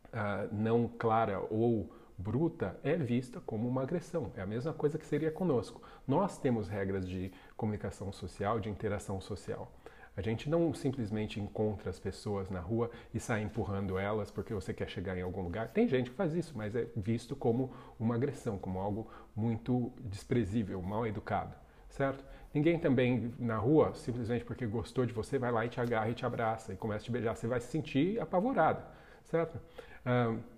uh, 0.07 0.49
não 0.51 0.89
clara 0.89 1.41
ou 1.51 1.91
bruta 2.19 2.79
é 2.83 2.97
vista 2.97 3.41
como 3.41 3.69
uma 3.69 3.83
agressão. 3.83 4.31
É 4.37 4.43
a 4.43 4.47
mesma 4.47 4.73
coisa 4.73 4.99
que 4.99 5.07
seria 5.07 5.31
conosco. 5.31 5.83
Nós 6.07 6.39
temos 6.39 6.69
regras 6.69 7.07
de 7.09 7.33
comunicação 7.57 8.13
social, 8.13 8.59
de 8.59 8.71
interação 8.71 9.21
social. 9.21 9.71
A 10.17 10.23
gente 10.23 10.49
não 10.49 10.73
simplesmente 10.73 11.39
encontra 11.39 11.91
as 11.91 11.99
pessoas 11.99 12.49
na 12.49 12.59
rua 12.59 12.91
e 13.13 13.21
sai 13.21 13.43
empurrando 13.43 13.99
elas 13.99 14.31
porque 14.31 14.55
você 14.55 14.73
quer 14.73 14.89
chegar 14.89 15.17
em 15.17 15.21
algum 15.21 15.43
lugar. 15.43 15.69
Tem 15.69 15.87
gente 15.87 16.11
que 16.11 16.17
faz 16.17 16.35
isso, 16.35 16.55
mas 16.57 16.75
é 16.75 16.87
visto 16.97 17.37
como 17.37 17.71
uma 18.01 18.15
agressão, 18.15 18.57
como 18.57 18.79
algo 18.79 19.11
muito 19.35 19.93
desprezível, 20.01 20.81
mal 20.81 21.07
educado, 21.07 21.55
certo? 21.91 22.25
Ninguém 22.55 22.79
também 22.79 23.35
na 23.39 23.59
rua, 23.59 23.93
simplesmente 23.95 24.43
porque 24.43 24.65
gostou 24.65 25.05
de 25.05 25.13
você, 25.13 25.39
vai 25.39 25.53
lá 25.53 25.67
e 25.67 25.69
te 25.69 25.79
agarra 25.83 26.09
e 26.09 26.15
te 26.15 26.25
abraça 26.25 26.73
e 26.73 26.77
começa 26.77 27.03
a 27.03 27.05
te 27.05 27.13
beijar. 27.13 27.37
Você 27.37 27.47
vai 27.47 27.61
se 27.61 27.67
sentir 27.67 28.19
apavorado, 28.19 28.83
certo? 29.25 29.61
Um, 30.07 30.56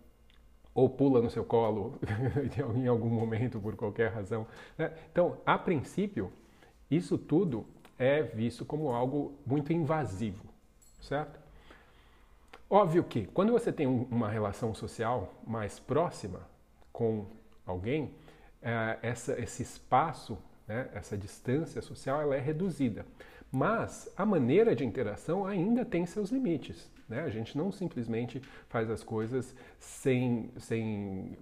ou 0.78 0.88
pula 0.88 1.20
no 1.20 1.28
seu 1.28 1.44
colo 1.44 1.98
em 2.76 2.86
algum 2.86 3.08
momento 3.08 3.58
por 3.58 3.74
qualquer 3.74 4.12
razão. 4.12 4.46
Né? 4.76 4.92
Então, 5.10 5.36
a 5.44 5.58
princípio, 5.58 6.32
isso 6.88 7.18
tudo 7.18 7.66
é 7.98 8.22
visto 8.22 8.64
como 8.64 8.90
algo 8.90 9.32
muito 9.44 9.72
invasivo, 9.72 10.44
certo? 11.00 11.40
Óbvio 12.70 13.02
que 13.02 13.26
quando 13.26 13.50
você 13.50 13.72
tem 13.72 13.88
uma 13.88 14.28
relação 14.28 14.72
social 14.72 15.34
mais 15.44 15.80
próxima 15.80 16.42
com 16.92 17.26
alguém, 17.66 18.12
é, 18.62 18.98
essa, 19.02 19.36
esse 19.40 19.64
espaço, 19.64 20.38
né, 20.68 20.88
essa 20.94 21.18
distância 21.18 21.82
social, 21.82 22.22
ela 22.22 22.36
é 22.36 22.40
reduzida. 22.40 23.04
Mas 23.50 24.12
a 24.16 24.26
maneira 24.26 24.74
de 24.74 24.84
interação 24.84 25.46
ainda 25.46 25.84
tem 25.84 26.04
seus 26.04 26.30
limites. 26.30 26.90
Né? 27.08 27.22
A 27.22 27.30
gente 27.30 27.56
não 27.56 27.72
simplesmente 27.72 28.42
faz 28.68 28.90
as 28.90 29.02
coisas 29.02 29.54
sem, 29.78 30.50
sem 30.58 31.38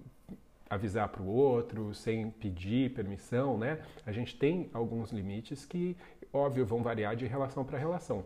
avisar 0.69 1.09
para 1.09 1.21
o 1.21 1.27
outro, 1.27 1.93
sem 1.93 2.31
pedir 2.31 2.93
permissão. 2.93 3.57
Né? 3.57 3.79
A 4.05 4.11
gente 4.11 4.37
tem 4.37 4.69
alguns 4.73 5.11
limites 5.11 5.65
que, 5.65 5.97
óbvio, 6.31 6.65
vão 6.65 6.81
variar 6.81 7.15
de 7.15 7.25
relação 7.25 7.65
para 7.65 7.77
relação. 7.77 8.23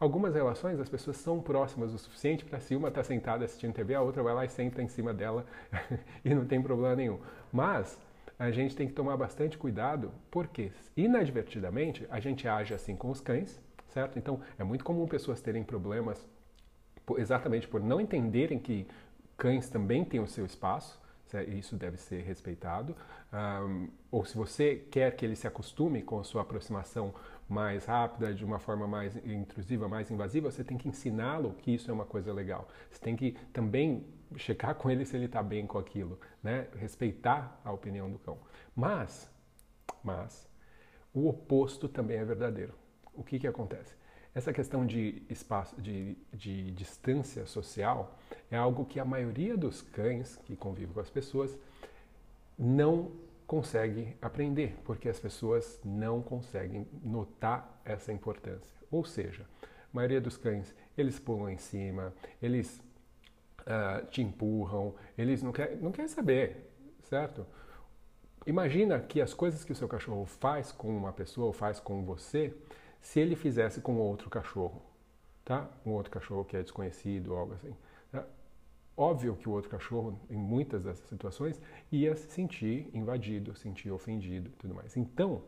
Algumas 0.00 0.34
relações 0.34 0.80
as 0.80 0.88
pessoas 0.88 1.18
são 1.18 1.40
próximas 1.40 1.92
o 1.92 1.98
suficiente 1.98 2.42
para 2.42 2.58
se 2.58 2.74
uma 2.74 2.88
está 2.88 3.04
sentada 3.04 3.44
assistindo 3.44 3.74
TV, 3.74 3.94
a 3.94 4.00
outra 4.00 4.22
vai 4.22 4.34
lá 4.34 4.44
e 4.46 4.48
senta 4.48 4.82
em 4.82 4.88
cima 4.88 5.12
dela 5.12 5.44
e 6.24 6.34
não 6.34 6.46
tem 6.46 6.60
problema 6.60 6.96
nenhum. 6.96 7.18
Mas 7.52 8.00
a 8.40 8.50
gente 8.50 8.74
tem 8.74 8.86
que 8.86 8.94
tomar 8.94 9.18
bastante 9.18 9.58
cuidado, 9.58 10.10
porque 10.30 10.72
inadvertidamente 10.96 12.06
a 12.08 12.18
gente 12.18 12.48
age 12.48 12.72
assim 12.72 12.96
com 12.96 13.10
os 13.10 13.20
cães, 13.20 13.60
certo? 13.88 14.18
Então 14.18 14.40
é 14.58 14.64
muito 14.64 14.82
comum 14.82 15.06
pessoas 15.06 15.42
terem 15.42 15.62
problemas 15.62 16.26
exatamente 17.18 17.68
por 17.68 17.82
não 17.82 18.00
entenderem 18.00 18.58
que 18.58 18.86
cães 19.36 19.68
também 19.68 20.06
têm 20.06 20.20
o 20.20 20.26
seu 20.26 20.46
espaço, 20.46 20.98
isso 21.48 21.76
deve 21.76 21.98
ser 21.98 22.22
respeitado. 22.22 22.96
Um, 23.30 23.88
ou 24.10 24.24
se 24.24 24.34
você 24.36 24.74
quer 24.90 25.14
que 25.14 25.24
ele 25.24 25.36
se 25.36 25.46
acostume 25.46 26.00
com 26.02 26.18
a 26.18 26.24
sua 26.24 26.40
aproximação 26.40 27.14
mais 27.50 27.84
rápida, 27.84 28.32
de 28.32 28.44
uma 28.44 28.60
forma 28.60 28.86
mais 28.86 29.16
intrusiva, 29.26 29.88
mais 29.88 30.08
invasiva, 30.10 30.50
você 30.50 30.62
tem 30.62 30.78
que 30.78 30.88
ensiná-lo 30.88 31.54
que 31.54 31.74
isso 31.74 31.90
é 31.90 31.94
uma 31.94 32.06
coisa 32.06 32.32
legal. 32.32 32.68
Você 32.90 33.00
tem 33.00 33.16
que 33.16 33.32
também 33.52 34.06
checar 34.36 34.76
com 34.76 34.88
ele 34.88 35.04
se 35.04 35.16
ele 35.16 35.24
está 35.24 35.42
bem 35.42 35.66
com 35.66 35.76
aquilo, 35.76 36.18
né? 36.42 36.68
respeitar 36.76 37.60
a 37.64 37.72
opinião 37.72 38.08
do 38.08 38.20
cão. 38.20 38.38
Mas, 38.74 39.28
mas, 40.04 40.48
o 41.12 41.28
oposto 41.28 41.88
também 41.88 42.18
é 42.18 42.24
verdadeiro. 42.24 42.72
O 43.12 43.24
que, 43.24 43.40
que 43.40 43.48
acontece? 43.48 43.94
Essa 44.32 44.52
questão 44.52 44.86
de 44.86 45.24
espaço, 45.28 45.80
de, 45.82 46.16
de 46.32 46.70
distância 46.70 47.44
social, 47.46 48.16
é 48.48 48.56
algo 48.56 48.84
que 48.84 49.00
a 49.00 49.04
maioria 49.04 49.56
dos 49.56 49.82
cães 49.82 50.36
que 50.44 50.54
convivem 50.54 50.94
com 50.94 51.00
as 51.00 51.10
pessoas 51.10 51.58
não 52.56 53.10
consegue 53.50 54.16
aprender, 54.22 54.78
porque 54.84 55.08
as 55.08 55.18
pessoas 55.18 55.80
não 55.84 56.22
conseguem 56.22 56.86
notar 57.02 57.82
essa 57.84 58.12
importância. 58.12 58.72
Ou 58.92 59.04
seja, 59.04 59.44
a 59.60 59.66
maioria 59.92 60.20
dos 60.20 60.36
cães, 60.36 60.72
eles 60.96 61.18
pulam 61.18 61.50
em 61.50 61.58
cima, 61.58 62.14
eles 62.40 62.80
uh, 63.62 64.06
te 64.06 64.22
empurram, 64.22 64.94
eles 65.18 65.42
não 65.42 65.50
querem 65.50 65.78
não 65.78 65.90
quer 65.90 66.08
saber, 66.08 66.70
certo? 67.02 67.44
Imagina 68.46 69.00
que 69.00 69.20
as 69.20 69.34
coisas 69.34 69.64
que 69.64 69.72
o 69.72 69.74
seu 69.74 69.88
cachorro 69.88 70.26
faz 70.26 70.70
com 70.70 70.96
uma 70.96 71.12
pessoa 71.12 71.48
ou 71.48 71.52
faz 71.52 71.80
com 71.80 72.04
você, 72.04 72.54
se 73.00 73.18
ele 73.18 73.34
fizesse 73.34 73.80
com 73.80 73.96
outro 73.96 74.30
cachorro, 74.30 74.80
tá? 75.44 75.68
Um 75.84 75.90
outro 75.90 76.12
cachorro 76.12 76.44
que 76.44 76.56
é 76.56 76.62
desconhecido 76.62 77.34
algo 77.34 77.54
assim. 77.54 77.74
Óbvio 79.00 79.34
que 79.34 79.48
o 79.48 79.52
outro 79.52 79.70
cachorro, 79.70 80.20
em 80.28 80.36
muitas 80.36 80.84
dessas 80.84 81.08
situações, 81.08 81.58
ia 81.90 82.14
se 82.14 82.30
sentir 82.30 82.86
invadido, 82.92 83.56
sentir 83.56 83.90
ofendido 83.90 84.50
e 84.50 84.52
tudo 84.52 84.74
mais. 84.74 84.94
Então, 84.94 85.40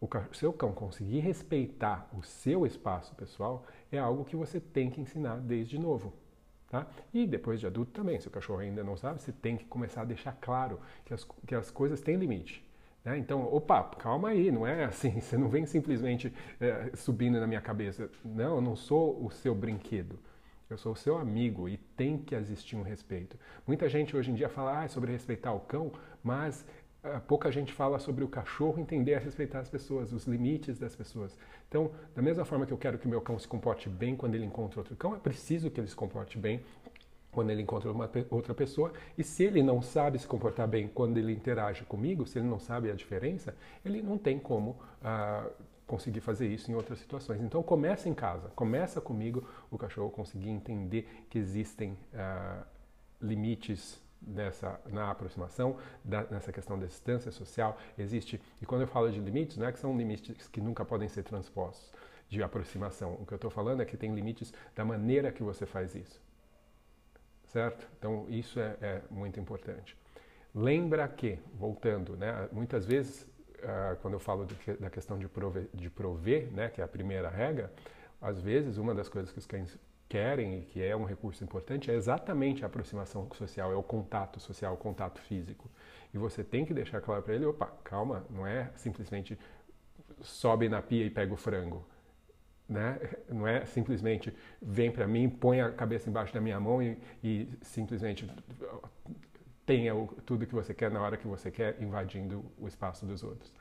o 0.00 0.08
seu 0.34 0.54
cão 0.54 0.72
conseguir 0.72 1.18
respeitar 1.18 2.08
o 2.16 2.22
seu 2.22 2.64
espaço 2.64 3.14
pessoal 3.14 3.66
é 3.92 3.98
algo 3.98 4.24
que 4.24 4.34
você 4.34 4.58
tem 4.58 4.88
que 4.88 5.02
ensinar 5.02 5.38
desde 5.38 5.78
novo. 5.78 6.14
Tá? 6.70 6.86
E 7.12 7.26
depois 7.26 7.60
de 7.60 7.66
adulto 7.66 7.92
também, 7.92 8.18
se 8.18 8.28
o 8.28 8.30
cachorro 8.30 8.60
ainda 8.60 8.82
não 8.82 8.96
sabe, 8.96 9.20
você 9.20 9.32
tem 9.32 9.58
que 9.58 9.66
começar 9.66 10.00
a 10.00 10.06
deixar 10.06 10.32
claro 10.40 10.80
que 11.04 11.12
as, 11.12 11.28
que 11.46 11.54
as 11.54 11.70
coisas 11.70 12.00
têm 12.00 12.16
limite. 12.16 12.64
Né? 13.04 13.18
Então, 13.18 13.52
opa, 13.52 13.82
calma 13.98 14.30
aí, 14.30 14.50
não 14.50 14.66
é 14.66 14.84
assim, 14.84 15.10
você 15.20 15.36
não 15.36 15.50
vem 15.50 15.66
simplesmente 15.66 16.32
é, 16.58 16.90
subindo 16.96 17.38
na 17.38 17.46
minha 17.46 17.60
cabeça. 17.60 18.08
Não, 18.24 18.54
eu 18.54 18.60
não 18.62 18.74
sou 18.74 19.22
o 19.22 19.30
seu 19.30 19.54
brinquedo. 19.54 20.18
Eu 20.72 20.78
sou 20.78 20.92
o 20.92 20.96
seu 20.96 21.18
amigo 21.18 21.68
e 21.68 21.76
tem 21.76 22.16
que 22.16 22.34
existir 22.34 22.76
um 22.76 22.82
respeito. 22.82 23.36
Muita 23.66 23.88
gente 23.88 24.16
hoje 24.16 24.30
em 24.30 24.34
dia 24.34 24.48
fala 24.48 24.82
ah, 24.82 24.88
sobre 24.88 25.12
respeitar 25.12 25.52
o 25.52 25.60
cão, 25.60 25.92
mas 26.24 26.64
uh, 27.04 27.20
pouca 27.28 27.52
gente 27.52 27.72
fala 27.72 27.98
sobre 27.98 28.24
o 28.24 28.28
cachorro 28.28 28.80
entender 28.80 29.14
a 29.14 29.18
respeitar 29.18 29.60
as 29.60 29.68
pessoas, 29.68 30.12
os 30.12 30.24
limites 30.24 30.78
das 30.78 30.96
pessoas. 30.96 31.36
Então, 31.68 31.90
da 32.14 32.22
mesma 32.22 32.44
forma 32.46 32.64
que 32.64 32.72
eu 32.72 32.78
quero 32.78 32.98
que 32.98 33.06
o 33.06 33.10
meu 33.10 33.20
cão 33.20 33.38
se 33.38 33.46
comporte 33.46 33.88
bem 33.88 34.16
quando 34.16 34.34
ele 34.34 34.46
encontra 34.46 34.80
outro 34.80 34.96
cão, 34.96 35.14
é 35.14 35.18
preciso 35.18 35.70
que 35.70 35.78
ele 35.78 35.88
se 35.88 35.96
comporte 35.96 36.38
bem 36.38 36.62
quando 37.30 37.50
ele 37.50 37.60
encontra 37.62 37.92
uma 37.92 38.10
outra 38.30 38.54
pessoa. 38.54 38.92
E 39.16 39.22
se 39.22 39.44
ele 39.44 39.62
não 39.62 39.82
sabe 39.82 40.18
se 40.18 40.26
comportar 40.26 40.66
bem 40.66 40.88
quando 40.88 41.18
ele 41.18 41.32
interage 41.32 41.84
comigo, 41.84 42.26
se 42.26 42.38
ele 42.38 42.46
não 42.46 42.58
sabe 42.58 42.90
a 42.90 42.94
diferença, 42.94 43.54
ele 43.84 44.00
não 44.00 44.16
tem 44.16 44.38
como 44.38 44.70
uh, 45.02 45.50
conseguir 45.86 46.20
fazer 46.20 46.48
isso 46.48 46.70
em 46.70 46.74
outras 46.74 46.98
situações. 46.98 47.40
Então 47.40 47.62
começa 47.62 48.08
em 48.08 48.14
casa, 48.14 48.48
começa 48.50 49.00
comigo 49.00 49.46
o 49.70 49.78
cachorro 49.78 50.10
conseguir 50.10 50.50
entender 50.50 51.26
que 51.28 51.38
existem 51.38 51.92
uh, 52.12 52.64
limites 53.20 54.00
nessa 54.20 54.80
na 54.86 55.10
aproximação, 55.10 55.76
da, 56.04 56.22
nessa 56.24 56.52
questão 56.52 56.78
da 56.78 56.86
distância 56.86 57.32
social, 57.32 57.76
existe, 57.98 58.40
e 58.60 58.66
quando 58.66 58.82
eu 58.82 58.86
falo 58.86 59.10
de 59.10 59.18
limites, 59.18 59.56
não 59.56 59.66
é 59.66 59.72
que 59.72 59.78
são 59.78 59.96
limites 59.96 60.46
que 60.48 60.60
nunca 60.60 60.84
podem 60.84 61.08
ser 61.08 61.24
transpostos 61.24 61.92
de 62.28 62.42
aproximação. 62.42 63.14
O 63.14 63.26
que 63.26 63.32
eu 63.32 63.36
estou 63.36 63.50
falando 63.50 63.82
é 63.82 63.84
que 63.84 63.96
tem 63.96 64.14
limites 64.14 64.54
da 64.74 64.84
maneira 64.84 65.32
que 65.32 65.42
você 65.42 65.66
faz 65.66 65.94
isso 65.94 66.20
certo? 67.52 67.86
Então 67.98 68.26
isso 68.28 68.58
é, 68.58 68.76
é 68.80 69.02
muito 69.10 69.38
importante. 69.38 69.96
Lembra 70.54 71.06
que, 71.08 71.38
voltando, 71.54 72.16
né, 72.16 72.48
muitas 72.50 72.84
vezes 72.84 73.26
uh, 73.62 73.96
quando 74.00 74.14
eu 74.14 74.20
falo 74.20 74.46
da 74.78 74.90
questão 74.90 75.18
de 75.18 75.28
prover, 75.28 75.68
de 75.72 75.88
prover, 75.90 76.50
né, 76.52 76.68
que 76.68 76.80
é 76.80 76.84
a 76.84 76.88
primeira 76.88 77.28
regra, 77.28 77.72
às 78.20 78.40
vezes 78.40 78.78
uma 78.78 78.94
das 78.94 79.08
coisas 79.08 79.32
que 79.32 79.38
os 79.38 79.46
cães 79.46 79.78
querem 80.08 80.58
e 80.58 80.62
que 80.62 80.82
é 80.82 80.94
um 80.94 81.04
recurso 81.04 81.42
importante 81.42 81.90
é 81.90 81.94
exatamente 81.94 82.62
a 82.62 82.66
aproximação 82.66 83.26
social, 83.32 83.72
é 83.72 83.74
o 83.74 83.82
contato 83.82 84.38
social, 84.38 84.74
o 84.74 84.76
contato 84.76 85.18
físico. 85.20 85.70
E 86.12 86.18
você 86.18 86.44
tem 86.44 86.66
que 86.66 86.74
deixar 86.74 87.00
claro 87.00 87.22
para 87.22 87.34
ele, 87.34 87.46
opa, 87.46 87.66
calma, 87.82 88.26
não 88.28 88.46
é 88.46 88.70
simplesmente 88.76 89.38
sobe 90.20 90.68
na 90.68 90.82
pia 90.82 91.06
e 91.06 91.10
pega 91.10 91.32
o 91.32 91.36
frango. 91.36 91.84
Né? 92.68 92.98
Não 93.28 93.46
é 93.46 93.66
simplesmente 93.66 94.32
vem 94.60 94.90
para 94.90 95.06
mim, 95.06 95.28
põe 95.28 95.60
a 95.60 95.70
cabeça 95.70 96.08
embaixo 96.08 96.32
da 96.32 96.40
minha 96.40 96.58
mão 96.60 96.82
e, 96.82 96.96
e 97.22 97.48
simplesmente 97.60 98.26
tenha 99.64 99.94
o, 99.94 100.06
tudo 100.26 100.46
que 100.46 100.54
você 100.54 100.74
quer 100.74 100.90
na 100.90 101.00
hora 101.00 101.16
que 101.16 101.26
você 101.26 101.50
quer, 101.50 101.80
invadindo 101.82 102.44
o 102.58 102.66
espaço 102.66 103.06
dos 103.06 103.22
outros. 103.22 103.52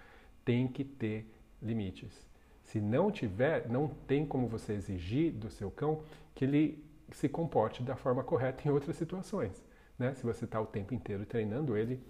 Tem 0.43 0.67
que 0.67 0.83
ter 0.83 1.25
limites. 1.61 2.27
Se 2.63 2.79
não 2.79 3.11
tiver, 3.11 3.67
não 3.69 3.87
tem 3.87 4.25
como 4.25 4.47
você 4.47 4.73
exigir 4.73 5.31
do 5.33 5.49
seu 5.49 5.69
cão 5.69 6.03
que 6.33 6.45
ele 6.45 6.83
se 7.11 7.27
comporte 7.27 7.83
da 7.83 7.95
forma 7.95 8.23
correta 8.23 8.67
em 8.67 8.71
outras 8.71 8.95
situações. 8.95 9.63
Né? 9.99 10.13
Se 10.15 10.23
você 10.23 10.45
está 10.45 10.59
o 10.59 10.65
tempo 10.65 10.93
inteiro 10.93 11.25
treinando 11.25 11.77
ele 11.77 12.01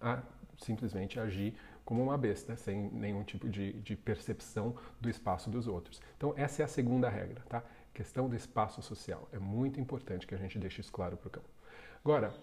a 0.00 0.22
simplesmente 0.58 1.18
agir 1.18 1.54
como 1.84 2.02
uma 2.02 2.18
besta, 2.18 2.56
sem 2.56 2.90
nenhum 2.90 3.22
tipo 3.22 3.48
de, 3.48 3.72
de 3.74 3.96
percepção 3.96 4.76
do 5.00 5.08
espaço 5.08 5.48
dos 5.48 5.66
outros. 5.66 6.02
Então, 6.16 6.34
essa 6.36 6.60
é 6.60 6.64
a 6.64 6.68
segunda 6.68 7.08
regra, 7.08 7.42
tá? 7.48 7.62
Questão 7.94 8.28
do 8.28 8.36
espaço 8.36 8.82
social. 8.82 9.26
É 9.32 9.38
muito 9.38 9.80
importante 9.80 10.26
que 10.26 10.34
a 10.34 10.38
gente 10.38 10.58
deixe 10.58 10.82
isso 10.82 10.92
claro 10.92 11.16
para 11.16 11.28
o 11.28 11.30
cão. 11.30 11.42
Agora, 12.04 12.34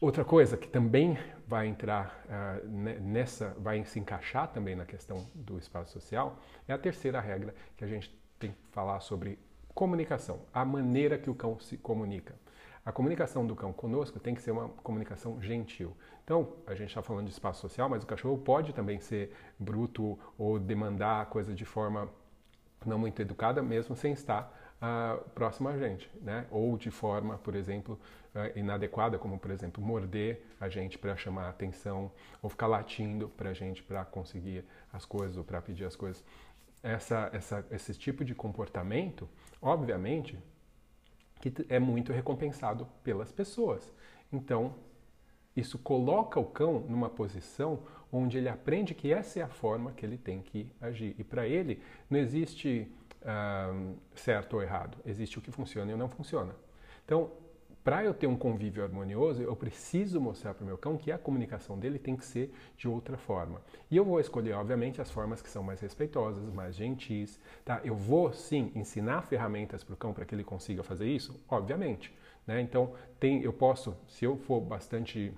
outra 0.00 0.24
coisa 0.24 0.56
que 0.56 0.68
também 0.68 1.18
vai 1.46 1.66
entrar 1.66 2.24
uh, 2.26 2.68
nessa, 2.68 3.54
vai 3.58 3.84
se 3.84 3.98
encaixar 3.98 4.48
também 4.48 4.74
na 4.74 4.86
questão 4.86 5.26
do 5.34 5.58
espaço 5.58 5.92
social, 5.92 6.38
é 6.66 6.72
a 6.72 6.78
terceira 6.78 7.20
regra 7.20 7.54
que 7.76 7.84
a 7.84 7.86
gente 7.86 8.16
tem 8.38 8.52
que 8.52 8.58
falar 8.70 9.00
sobre 9.00 9.38
comunicação, 9.74 10.40
a 10.52 10.64
maneira 10.64 11.18
que 11.18 11.28
o 11.28 11.34
cão 11.34 11.58
se 11.60 11.76
comunica. 11.76 12.34
A 12.84 12.90
comunicação 12.90 13.46
do 13.46 13.54
cão 13.54 13.72
conosco 13.72 14.18
tem 14.18 14.34
que 14.34 14.40
ser 14.40 14.52
uma 14.52 14.68
comunicação 14.68 15.40
gentil. 15.40 15.94
Então, 16.24 16.54
a 16.66 16.74
gente 16.74 16.88
está 16.88 17.02
falando 17.02 17.26
de 17.26 17.32
espaço 17.32 17.60
social, 17.60 17.88
mas 17.88 18.02
o 18.02 18.06
cachorro 18.06 18.38
pode 18.38 18.72
também 18.72 18.98
ser 19.00 19.34
bruto 19.58 20.18
ou 20.38 20.58
demandar 20.58 21.26
coisa 21.26 21.52
de 21.52 21.64
forma 21.64 22.08
não 22.86 22.98
muito 22.98 23.20
educada, 23.20 23.62
mesmo 23.62 23.94
sem 23.94 24.12
estar 24.12 24.50
uh, 24.80 25.28
próximo 25.30 25.68
a 25.68 25.78
gente, 25.78 26.10
né? 26.20 26.46
Ou 26.50 26.76
de 26.76 26.90
forma, 26.90 27.38
por 27.38 27.54
exemplo, 27.54 27.98
uh, 28.34 28.58
inadequada, 28.58 29.18
como 29.18 29.38
por 29.38 29.50
exemplo 29.50 29.82
morder 29.82 30.42
a 30.60 30.68
gente 30.68 30.98
para 30.98 31.16
chamar 31.16 31.44
a 31.44 31.48
atenção, 31.50 32.10
ou 32.42 32.50
ficar 32.50 32.66
latindo 32.66 33.28
para 33.28 33.50
a 33.50 33.54
gente 33.54 33.82
para 33.82 34.04
conseguir 34.04 34.64
as 34.92 35.04
coisas 35.04 35.36
ou 35.36 35.44
para 35.44 35.60
pedir 35.60 35.84
as 35.84 35.96
coisas. 35.96 36.24
Essa, 36.82 37.30
essa, 37.32 37.66
esse 37.70 37.94
tipo 37.94 38.24
de 38.24 38.34
comportamento, 38.34 39.28
obviamente, 39.60 40.38
que 41.40 41.52
é 41.68 41.78
muito 41.78 42.12
recompensado 42.12 42.88
pelas 43.02 43.30
pessoas. 43.30 43.92
Então, 44.32 44.74
isso 45.56 45.78
coloca 45.78 46.38
o 46.38 46.44
cão 46.44 46.80
numa 46.80 47.08
posição 47.10 47.82
onde 48.12 48.38
ele 48.38 48.48
aprende 48.48 48.94
que 48.94 49.12
essa 49.12 49.40
é 49.40 49.42
a 49.42 49.48
forma 49.48 49.92
que 49.92 50.04
ele 50.04 50.16
tem 50.16 50.40
que 50.40 50.70
agir. 50.80 51.14
E 51.18 51.24
para 51.24 51.46
ele 51.46 51.82
não 52.08 52.18
existe 52.18 52.90
certo 54.14 54.54
ou 54.54 54.62
errado, 54.62 54.98
existe 55.04 55.38
o 55.38 55.42
que 55.42 55.50
funciona 55.50 55.90
e 55.90 55.94
o 55.94 55.96
não 55.96 56.08
funciona. 56.08 56.54
Então, 57.04 57.30
para 57.82 58.04
eu 58.04 58.12
ter 58.12 58.26
um 58.26 58.36
convívio 58.36 58.84
harmonioso, 58.84 59.42
eu 59.42 59.56
preciso 59.56 60.20
mostrar 60.20 60.52
para 60.52 60.62
o 60.62 60.66
meu 60.66 60.76
cão 60.76 60.98
que 60.98 61.10
a 61.10 61.16
comunicação 61.16 61.78
dele 61.78 61.98
tem 61.98 62.14
que 62.14 62.24
ser 62.24 62.52
de 62.76 62.86
outra 62.86 63.16
forma. 63.16 63.62
E 63.90 63.96
eu 63.96 64.04
vou 64.04 64.20
escolher, 64.20 64.52
obviamente, 64.52 65.00
as 65.00 65.10
formas 65.10 65.40
que 65.40 65.48
são 65.48 65.62
mais 65.62 65.80
respeitosas, 65.80 66.52
mais 66.52 66.76
gentis. 66.76 67.40
Tá? 67.64 67.80
Eu 67.82 67.94
vou, 67.94 68.34
sim, 68.34 68.70
ensinar 68.74 69.22
ferramentas 69.22 69.82
para 69.82 69.94
o 69.94 69.96
cão 69.96 70.12
para 70.12 70.26
que 70.26 70.34
ele 70.34 70.44
consiga 70.44 70.82
fazer 70.82 71.06
isso, 71.06 71.42
obviamente. 71.48 72.14
Né? 72.46 72.60
Então, 72.60 72.92
tem, 73.18 73.42
eu 73.42 73.52
posso, 73.52 73.96
se 74.06 74.26
eu 74.26 74.36
for 74.36 74.60
bastante 74.60 75.32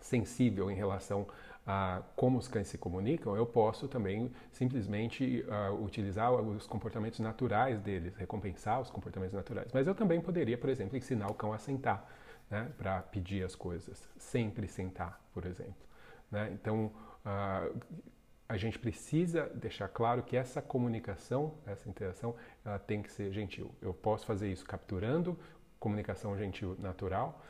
sensível 0.00 0.70
em 0.70 0.74
relação 0.74 1.26
a 1.66 2.02
como 2.14 2.38
os 2.38 2.46
cães 2.46 2.68
se 2.68 2.78
comunicam, 2.78 3.34
eu 3.36 3.44
posso 3.44 3.88
também 3.88 4.30
simplesmente 4.52 5.44
uh, 5.48 5.82
utilizar 5.82 6.32
os 6.32 6.66
comportamentos 6.66 7.18
naturais 7.18 7.80
deles, 7.80 8.14
recompensar 8.14 8.80
os 8.80 8.88
comportamentos 8.88 9.34
naturais. 9.34 9.72
Mas 9.74 9.86
eu 9.86 9.94
também 9.94 10.20
poderia, 10.20 10.56
por 10.56 10.70
exemplo, 10.70 10.96
ensinar 10.96 11.28
o 11.28 11.34
cão 11.34 11.52
a 11.52 11.58
sentar, 11.58 12.08
né, 12.48 12.70
para 12.78 13.02
pedir 13.02 13.44
as 13.44 13.56
coisas, 13.56 14.08
sempre 14.16 14.68
sentar, 14.68 15.20
por 15.34 15.44
exemplo. 15.44 15.74
Né? 16.30 16.50
Então, 16.52 16.92
uh, 17.24 17.80
a 18.48 18.56
gente 18.56 18.78
precisa 18.78 19.50
deixar 19.54 19.88
claro 19.88 20.22
que 20.22 20.36
essa 20.36 20.62
comunicação, 20.62 21.54
essa 21.66 21.88
interação, 21.88 22.36
ela 22.64 22.78
tem 22.78 23.02
que 23.02 23.10
ser 23.10 23.32
gentil. 23.32 23.74
Eu 23.82 23.92
posso 23.92 24.24
fazer 24.24 24.50
isso 24.50 24.64
capturando 24.64 25.36
comunicação 25.80 26.36
gentil 26.38 26.76
natural, 26.78 27.42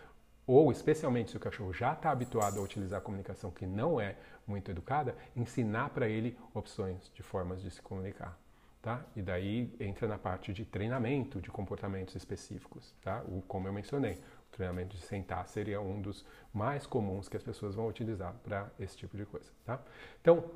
ou 0.47 0.71
especialmente 0.71 1.31
se 1.31 1.37
o 1.37 1.41
cachorro 1.41 1.73
já 1.73 1.93
está 1.93 2.11
habituado 2.11 2.59
a 2.59 2.63
utilizar 2.63 2.99
a 2.99 3.03
comunicação 3.03 3.51
que 3.51 3.67
não 3.67 4.01
é 4.01 4.17
muito 4.47 4.71
educada, 4.71 5.17
ensinar 5.35 5.91
para 5.91 6.09
ele 6.09 6.39
opções 6.55 7.11
de 7.13 7.23
formas 7.23 7.61
de 7.61 7.71
se 7.71 7.83
comunicar. 7.83 8.39
Tá? 8.81 9.05
E 9.17 9.23
daí 9.23 9.75
entra 9.81 10.07
na 10.07 10.17
parte 10.17 10.53
de 10.53 10.65
treinamento 10.65 11.41
de 11.41 11.51
comportamentos 11.51 12.15
específicos, 12.15 12.95
tá? 13.03 13.21
O, 13.27 13.43
como 13.43 13.67
eu 13.67 13.73
mencionei, 13.73 14.13
o 14.13 14.53
treinamento 14.53 14.97
de 14.97 15.03
sentar 15.03 15.49
seria 15.49 15.81
um 15.81 16.01
dos 16.01 16.25
mais 16.55 16.87
comuns 16.87 17.29
que 17.29 17.37
as 17.37 17.43
pessoas 17.43 17.75
vão 17.75 17.89
utilizar 17.89 18.33
para 18.45 18.71
esse 18.79 18.97
tipo 18.97 19.17
de 19.17 19.27
coisa, 19.27 19.51
tá? 19.65 19.81
Então, 20.23 20.49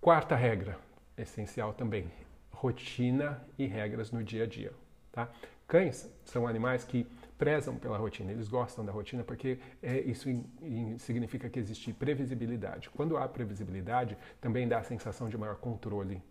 quarta 0.00 0.34
regra, 0.34 0.76
essencial 1.16 1.72
também, 1.72 2.10
rotina 2.50 3.40
e 3.56 3.64
regras 3.64 4.10
no 4.10 4.24
dia 4.24 4.42
a 4.42 4.46
dia, 4.48 4.72
tá? 5.12 5.28
Cães 5.68 6.10
são 6.24 6.48
animais 6.48 6.84
que 6.84 7.06
prezam 7.42 7.74
pela 7.76 7.98
rotina, 7.98 8.30
eles 8.30 8.46
gostam 8.46 8.84
da 8.84 8.92
rotina 8.92 9.24
porque 9.24 9.58
é, 9.82 9.98
isso 10.02 10.30
in, 10.30 10.44
in, 10.62 10.96
significa 10.96 11.50
que 11.50 11.58
existe 11.58 11.92
previsibilidade. 11.92 12.88
Quando 12.90 13.16
há 13.16 13.26
previsibilidade, 13.26 14.16
também 14.40 14.68
dá 14.68 14.78
a 14.78 14.84
sensação 14.84 15.28
de 15.28 15.36
maior 15.36 15.56
controle 15.56 16.22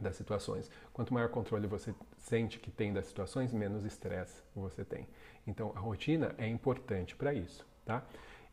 das 0.00 0.16
situações. 0.16 0.70
Quanto 0.94 1.12
maior 1.12 1.28
controle 1.28 1.66
você 1.66 1.94
sente 2.16 2.58
que 2.58 2.70
tem 2.70 2.90
das 2.90 3.04
situações, 3.04 3.52
menos 3.52 3.84
estresse 3.84 4.42
você 4.56 4.82
tem. 4.82 5.06
Então, 5.46 5.74
a 5.76 5.78
rotina 5.78 6.34
é 6.38 6.48
importante 6.48 7.14
para 7.14 7.34
isso, 7.34 7.66
tá? 7.84 8.02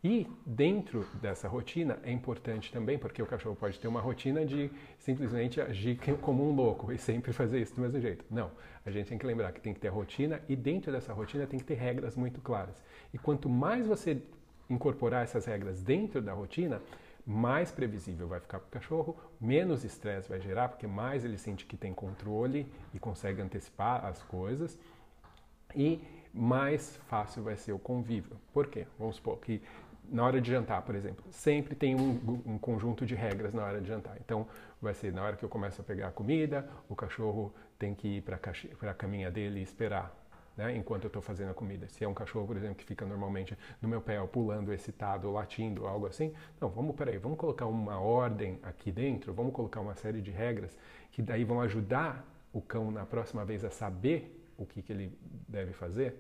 E 0.04 0.28
dentro 0.46 1.06
dessa 1.22 1.48
rotina 1.48 2.00
é 2.04 2.12
importante 2.12 2.72
também, 2.72 3.00
porque 3.00 3.22
o 3.22 3.26
cachorro 3.26 3.56
pode 3.56 3.80
ter 3.80 3.88
uma 3.88 4.00
rotina 4.00 4.46
de 4.46 4.70
simplesmente 5.00 5.60
agir 5.60 6.00
como 6.22 6.48
um 6.48 6.56
louco 6.56 6.92
e 6.92 6.98
sempre 6.98 7.34
fazer 7.34 7.60
isso 7.60 7.76
do 7.76 7.82
mesmo 7.82 8.00
jeito. 8.00 8.24
Não, 8.30 8.52
a 8.86 8.92
gente 8.92 9.10
tem 9.10 9.18
que 9.18 9.26
lembrar 9.26 9.52
que 9.52 9.60
tem 9.60 9.74
que 9.74 9.80
ter 9.80 9.90
rotina 9.90 10.42
e 10.48 10.56
dentro 10.56 10.92
dessa 10.92 11.12
rotina 11.14 11.48
tem 11.48 11.60
que 11.60 11.66
ter 11.66 11.74
regras 11.74 12.16
muito 12.16 12.40
claras. 12.42 12.82
E 13.12 13.18
quanto 13.18 13.50
mais 13.50 13.88
você 13.88 14.22
incorporar 14.70 15.24
essas 15.24 15.46
regras 15.46 15.82
dentro 15.82 16.22
da 16.22 16.34
rotina, 16.34 16.80
mais 17.26 17.72
previsível 17.72 18.28
vai 18.28 18.40
ficar 18.40 18.60
para 18.60 18.68
o 18.68 18.72
cachorro, 18.72 19.18
menos 19.42 19.84
estresse 19.84 20.30
vai 20.30 20.40
gerar, 20.40 20.70
porque 20.70 20.88
mais 20.88 21.26
ele 21.26 21.38
sente 21.38 21.66
que 21.66 21.76
tem 21.76 21.94
controle 21.94 22.66
e 22.94 23.00
consegue 23.00 23.42
antecipar 23.42 24.06
as 24.06 24.22
coisas. 24.24 24.78
E 25.76 26.00
mais 26.34 26.96
fácil 27.08 27.44
vai 27.44 27.58
ser 27.58 27.74
o 27.74 27.80
convívio. 27.80 28.38
Por 28.54 28.68
quê? 28.68 28.88
Vamos 28.98 29.18
supor 29.18 29.38
que 29.40 29.62
na 30.10 30.24
hora 30.24 30.40
de 30.40 30.52
jantar, 30.52 30.82
por 30.82 30.96
exemplo, 30.96 31.24
sempre 31.32 31.76
tem 31.76 31.96
um, 31.96 32.42
um, 32.46 32.58
conjunto 32.58 33.06
de 33.06 33.16
regras 33.16 33.54
na 33.54 33.64
hora 33.64 33.82
de 33.82 33.88
jantar. 33.88 34.18
Então, 34.20 34.48
vai 34.82 34.94
ser 34.94 35.12
na 35.14 35.24
hora 35.24 35.36
que 35.36 35.44
eu 35.44 35.50
começo 35.50 35.82
a 35.82 35.84
pegar 35.84 36.08
a 36.08 36.12
comida, 36.12 36.68
o 36.90 36.96
cachorro 36.96 37.54
tem 37.78 37.94
que 37.94 38.18
ir 38.18 38.22
para 38.22 38.38
a 38.92 38.94
caminha 38.94 39.30
dele 39.30 39.60
e 39.60 39.64
esperar, 39.64 40.16
né, 40.56 40.76
enquanto 40.76 41.04
eu 41.04 41.08
estou 41.08 41.22
fazendo 41.22 41.52
a 41.52 41.54
comida. 41.54 41.88
Se 41.90 42.04
é 42.04 42.08
um 42.08 42.14
cachorro, 42.14 42.48
por 42.48 42.58
exemplo, 42.58 42.76
que 42.76 42.86
fica 42.86 43.06
normalmente 43.06 43.58
no 43.82 43.88
meu 43.88 44.02
pé, 44.02 44.20
pulando, 44.26 44.74
excitado, 44.74 45.32
latindo, 45.32 45.86
algo 45.86 46.08
assim, 46.08 46.34
não, 46.60 46.70
vamos, 46.70 46.96
peraí, 46.96 47.18
vamos 47.18 47.38
colocar 47.38 47.66
uma 47.66 48.00
ordem 48.00 48.60
aqui 48.64 48.92
dentro, 48.92 49.34
vamos 49.34 49.54
colocar 49.54 49.82
uma 49.82 49.96
série 49.96 50.22
de 50.22 50.32
regras 50.32 50.78
que 51.12 51.22
daí 51.22 51.44
vão 51.44 51.62
ajudar 51.62 52.26
o 52.54 52.62
cão 52.62 52.92
na 52.92 53.06
próxima 53.06 53.46
vez 53.46 53.64
a 53.64 53.70
saber 53.70 54.34
o 54.58 54.66
que, 54.66 54.82
que 54.82 54.92
ele 54.92 55.18
deve 55.48 55.74
fazer 55.74 56.20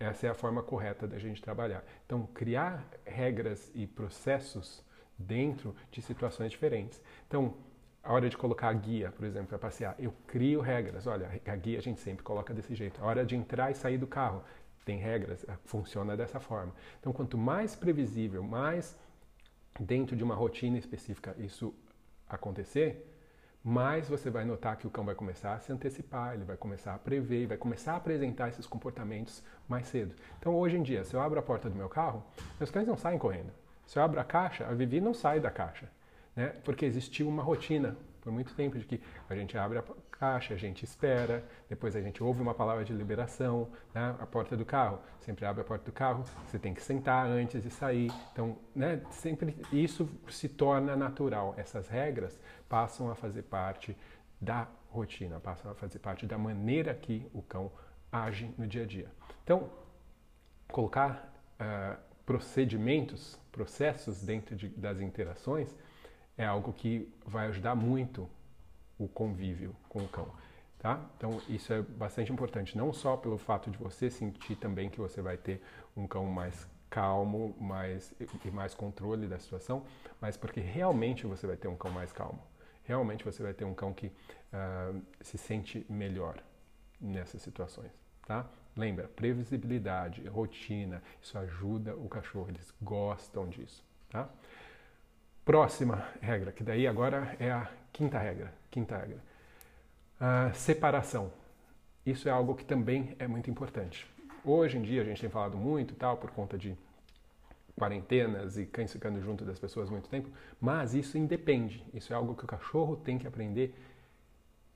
essa 0.00 0.26
é 0.26 0.30
a 0.30 0.34
forma 0.34 0.62
correta 0.62 1.06
da 1.06 1.18
gente 1.18 1.42
trabalhar. 1.42 1.84
Então, 2.06 2.26
criar 2.34 2.82
regras 3.04 3.70
e 3.74 3.86
processos 3.86 4.82
dentro 5.18 5.76
de 5.92 6.00
situações 6.00 6.50
diferentes. 6.50 7.02
Então, 7.28 7.54
a 8.02 8.14
hora 8.14 8.30
de 8.30 8.36
colocar 8.36 8.70
a 8.70 8.72
guia, 8.72 9.12
por 9.12 9.26
exemplo, 9.26 9.48
para 9.48 9.58
passear, 9.58 9.94
eu 9.98 10.12
crio 10.26 10.62
regras. 10.62 11.06
Olha, 11.06 11.40
a 11.46 11.56
guia 11.56 11.78
a 11.78 11.82
gente 11.82 12.00
sempre 12.00 12.24
coloca 12.24 12.54
desse 12.54 12.74
jeito. 12.74 12.98
A 13.02 13.06
hora 13.06 13.26
de 13.26 13.36
entrar 13.36 13.70
e 13.70 13.74
sair 13.74 13.98
do 13.98 14.06
carro, 14.06 14.42
tem 14.86 14.98
regras, 14.98 15.44
funciona 15.66 16.16
dessa 16.16 16.40
forma. 16.40 16.74
Então, 16.98 17.12
quanto 17.12 17.36
mais 17.36 17.76
previsível, 17.76 18.42
mais 18.42 18.98
dentro 19.78 20.16
de 20.16 20.24
uma 20.24 20.34
rotina 20.34 20.78
específica 20.78 21.36
isso 21.38 21.74
acontecer, 22.26 23.06
mais 23.62 24.08
você 24.08 24.30
vai 24.30 24.44
notar 24.44 24.76
que 24.76 24.86
o 24.86 24.90
cão 24.90 25.04
vai 25.04 25.14
começar 25.14 25.54
a 25.54 25.60
se 25.60 25.70
antecipar, 25.70 26.34
ele 26.34 26.44
vai 26.44 26.56
começar 26.56 26.94
a 26.94 26.98
prever, 26.98 27.46
vai 27.46 27.56
começar 27.56 27.92
a 27.92 27.96
apresentar 27.96 28.48
esses 28.48 28.66
comportamentos 28.66 29.42
mais 29.68 29.86
cedo. 29.86 30.14
Então, 30.38 30.54
hoje 30.54 30.76
em 30.76 30.82
dia, 30.82 31.04
se 31.04 31.14
eu 31.14 31.20
abro 31.20 31.38
a 31.38 31.42
porta 31.42 31.68
do 31.68 31.76
meu 31.76 31.88
carro, 31.88 32.24
meus 32.58 32.70
cães 32.70 32.88
não 32.88 32.96
saem 32.96 33.18
correndo. 33.18 33.52
Se 33.86 33.98
eu 33.98 34.02
abro 34.02 34.18
a 34.18 34.24
caixa, 34.24 34.66
a 34.66 34.72
Vivi 34.72 35.00
não 35.00 35.12
sai 35.12 35.40
da 35.40 35.50
caixa, 35.50 35.90
né? 36.34 36.54
porque 36.64 36.86
existiu 36.86 37.28
uma 37.28 37.42
rotina 37.42 37.96
por 38.20 38.32
muito 38.32 38.54
tempo 38.54 38.78
de 38.78 38.84
que 38.84 39.00
a 39.28 39.34
gente 39.34 39.56
abre 39.56 39.78
a 39.78 39.84
caixa, 40.10 40.54
a 40.54 40.56
gente 40.56 40.84
espera, 40.84 41.44
depois 41.68 41.96
a 41.96 42.00
gente 42.00 42.22
ouve 42.22 42.42
uma 42.42 42.54
palavra 42.54 42.84
de 42.84 42.92
liberação, 42.92 43.68
né? 43.94 44.14
a 44.18 44.26
porta 44.26 44.56
do 44.56 44.64
carro, 44.64 45.00
sempre 45.20 45.46
abre 45.46 45.62
a 45.62 45.64
porta 45.64 45.84
do 45.84 45.92
carro, 45.92 46.24
você 46.46 46.58
tem 46.58 46.74
que 46.74 46.82
sentar 46.82 47.26
antes 47.26 47.62
de 47.62 47.70
sair. 47.70 48.12
Então, 48.32 48.58
né, 48.74 49.00
sempre 49.10 49.56
isso 49.72 50.08
se 50.28 50.48
torna 50.48 50.94
natural. 50.94 51.54
Essas 51.56 51.88
regras 51.88 52.38
passam 52.68 53.10
a 53.10 53.14
fazer 53.14 53.42
parte 53.42 53.96
da 54.40 54.68
rotina, 54.90 55.40
passam 55.40 55.70
a 55.70 55.74
fazer 55.74 55.98
parte 55.98 56.26
da 56.26 56.36
maneira 56.36 56.94
que 56.94 57.26
o 57.32 57.42
cão 57.42 57.70
age 58.12 58.52
no 58.58 58.66
dia 58.66 58.82
a 58.82 58.86
dia. 58.86 59.08
Então, 59.44 59.70
colocar 60.68 61.32
uh, 61.60 61.96
procedimentos, 62.26 63.38
processos 63.50 64.22
dentro 64.22 64.54
de, 64.54 64.68
das 64.68 65.00
interações 65.00 65.74
é 66.36 66.44
algo 66.44 66.72
que 66.72 67.12
vai 67.26 67.46
ajudar 67.48 67.74
muito 67.74 68.28
o 68.98 69.08
convívio 69.08 69.74
com 69.88 70.00
o 70.00 70.08
cão. 70.08 70.28
Tá? 70.78 70.98
Então 71.16 71.40
isso 71.48 71.72
é 71.72 71.82
bastante 71.82 72.32
importante, 72.32 72.76
não 72.76 72.92
só 72.92 73.16
pelo 73.16 73.36
fato 73.36 73.70
de 73.70 73.76
você 73.76 74.08
sentir 74.10 74.56
também 74.56 74.88
que 74.88 74.98
você 74.98 75.20
vai 75.20 75.36
ter 75.36 75.62
um 75.94 76.06
cão 76.06 76.24
mais 76.26 76.66
calmo 76.90 77.56
mais, 77.60 78.12
e 78.44 78.50
mais 78.50 78.74
controle 78.74 79.28
da 79.28 79.38
situação, 79.38 79.84
mas 80.20 80.36
porque 80.36 80.60
realmente 80.60 81.26
você 81.26 81.46
vai 81.46 81.56
ter 81.56 81.68
um 81.68 81.76
cão 81.76 81.90
mais 81.90 82.12
calmo. 82.12 82.42
Realmente 82.84 83.24
você 83.24 83.42
vai 83.42 83.54
ter 83.54 83.64
um 83.64 83.72
cão 83.72 83.94
que 83.94 84.08
uh, 84.08 85.00
se 85.20 85.38
sente 85.38 85.86
melhor 85.88 86.42
nessas 87.00 87.40
situações, 87.40 87.92
tá? 88.26 88.44
Lembra, 88.76 89.08
previsibilidade, 89.08 90.26
rotina, 90.28 91.02
isso 91.22 91.38
ajuda 91.38 91.94
o 91.94 92.08
cachorro, 92.08 92.48
eles 92.48 92.74
gostam 92.82 93.48
disso, 93.48 93.84
tá? 94.10 94.28
Próxima 95.50 96.06
regra, 96.20 96.52
que 96.52 96.62
daí 96.62 96.86
agora 96.86 97.34
é 97.40 97.50
a 97.50 97.68
quinta 97.92 98.16
regra, 98.20 98.54
quinta 98.70 98.96
regra. 98.96 99.18
Uh, 100.20 100.54
separação. 100.54 101.32
Isso 102.06 102.28
é 102.28 102.30
algo 102.30 102.54
que 102.54 102.64
também 102.64 103.16
é 103.18 103.26
muito 103.26 103.50
importante. 103.50 104.06
Hoje 104.44 104.78
em 104.78 104.82
dia 104.82 105.02
a 105.02 105.04
gente 105.04 105.20
tem 105.20 105.28
falado 105.28 105.56
muito 105.56 105.92
tal 105.96 106.18
por 106.18 106.30
conta 106.30 106.56
de 106.56 106.78
quarentenas 107.76 108.56
e 108.58 108.64
cães 108.64 108.92
ficando 108.92 109.20
junto 109.20 109.44
das 109.44 109.58
pessoas 109.58 109.90
muito 109.90 110.08
tempo, 110.08 110.30
mas 110.60 110.94
isso 110.94 111.18
independe. 111.18 111.84
Isso 111.92 112.12
é 112.12 112.16
algo 112.16 112.36
que 112.36 112.44
o 112.44 112.46
cachorro 112.46 112.94
tem 112.94 113.18
que 113.18 113.26
aprender 113.26 113.74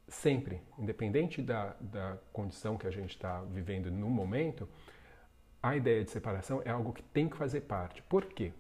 sempre, 0.09 0.61
independente 0.77 1.41
da, 1.41 1.77
da 1.79 2.19
condição 2.33 2.77
que 2.77 2.89
a 2.89 2.91
gente 2.91 3.11
está 3.11 3.43
vivendo 3.43 3.93
no 3.93 4.11
momento. 4.11 4.69
A 5.63 5.77
ideia 5.77 6.03
de 6.03 6.11
separação 6.11 6.61
é 6.65 6.71
algo 6.71 6.93
que 6.93 7.05
tem 7.05 7.29
que 7.29 7.37
fazer 7.37 7.61
parte. 7.61 8.03
Por 8.03 8.25
quê? 8.25 8.53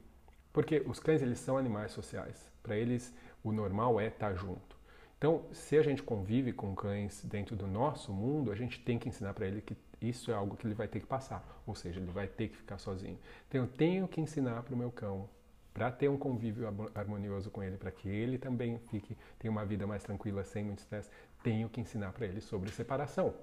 Porque 0.54 0.82
os 0.86 1.00
cães 1.00 1.20
eles 1.20 1.40
são 1.40 1.58
animais 1.58 1.90
sociais. 1.90 2.50
Para 2.62 2.76
eles 2.76 3.12
o 3.42 3.50
normal 3.52 4.00
é 4.00 4.06
estar 4.06 4.30
tá 4.30 4.34
junto. 4.34 4.74
Então, 5.18 5.44
se 5.52 5.76
a 5.76 5.82
gente 5.82 6.02
convive 6.02 6.52
com 6.52 6.74
cães 6.76 7.24
dentro 7.24 7.56
do 7.56 7.66
nosso 7.66 8.12
mundo, 8.12 8.52
a 8.52 8.54
gente 8.54 8.78
tem 8.78 8.98
que 8.98 9.08
ensinar 9.08 9.34
para 9.34 9.46
ele 9.46 9.60
que 9.60 9.76
isso 10.00 10.30
é 10.30 10.34
algo 10.34 10.56
que 10.56 10.66
ele 10.66 10.74
vai 10.74 10.86
ter 10.86 11.00
que 11.00 11.06
passar, 11.06 11.42
ou 11.66 11.74
seja, 11.74 11.98
ele 11.98 12.10
vai 12.10 12.28
ter 12.28 12.48
que 12.48 12.56
ficar 12.56 12.78
sozinho. 12.78 13.18
Então 13.48 13.62
eu 13.62 13.66
tenho 13.66 14.06
que 14.06 14.20
ensinar 14.20 14.62
para 14.62 14.74
o 14.74 14.78
meu 14.78 14.92
cão 14.92 15.28
para 15.72 15.90
ter 15.90 16.08
um 16.08 16.16
convívio 16.16 16.68
harmonioso 16.94 17.50
com 17.50 17.60
ele, 17.60 17.76
para 17.76 17.90
que 17.90 18.08
ele 18.08 18.38
também 18.38 18.78
fique 18.90 19.16
tenha 19.40 19.50
uma 19.50 19.64
vida 19.64 19.88
mais 19.88 20.04
tranquila, 20.04 20.44
sem 20.44 20.62
muito 20.62 20.78
estresse. 20.78 21.10
Tenho 21.42 21.68
que 21.68 21.80
ensinar 21.80 22.12
para 22.12 22.26
ele 22.26 22.40
sobre 22.40 22.70
separação, 22.70 23.34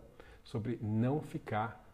sobre 0.43 0.79
não 0.81 1.21
ficar 1.21 1.85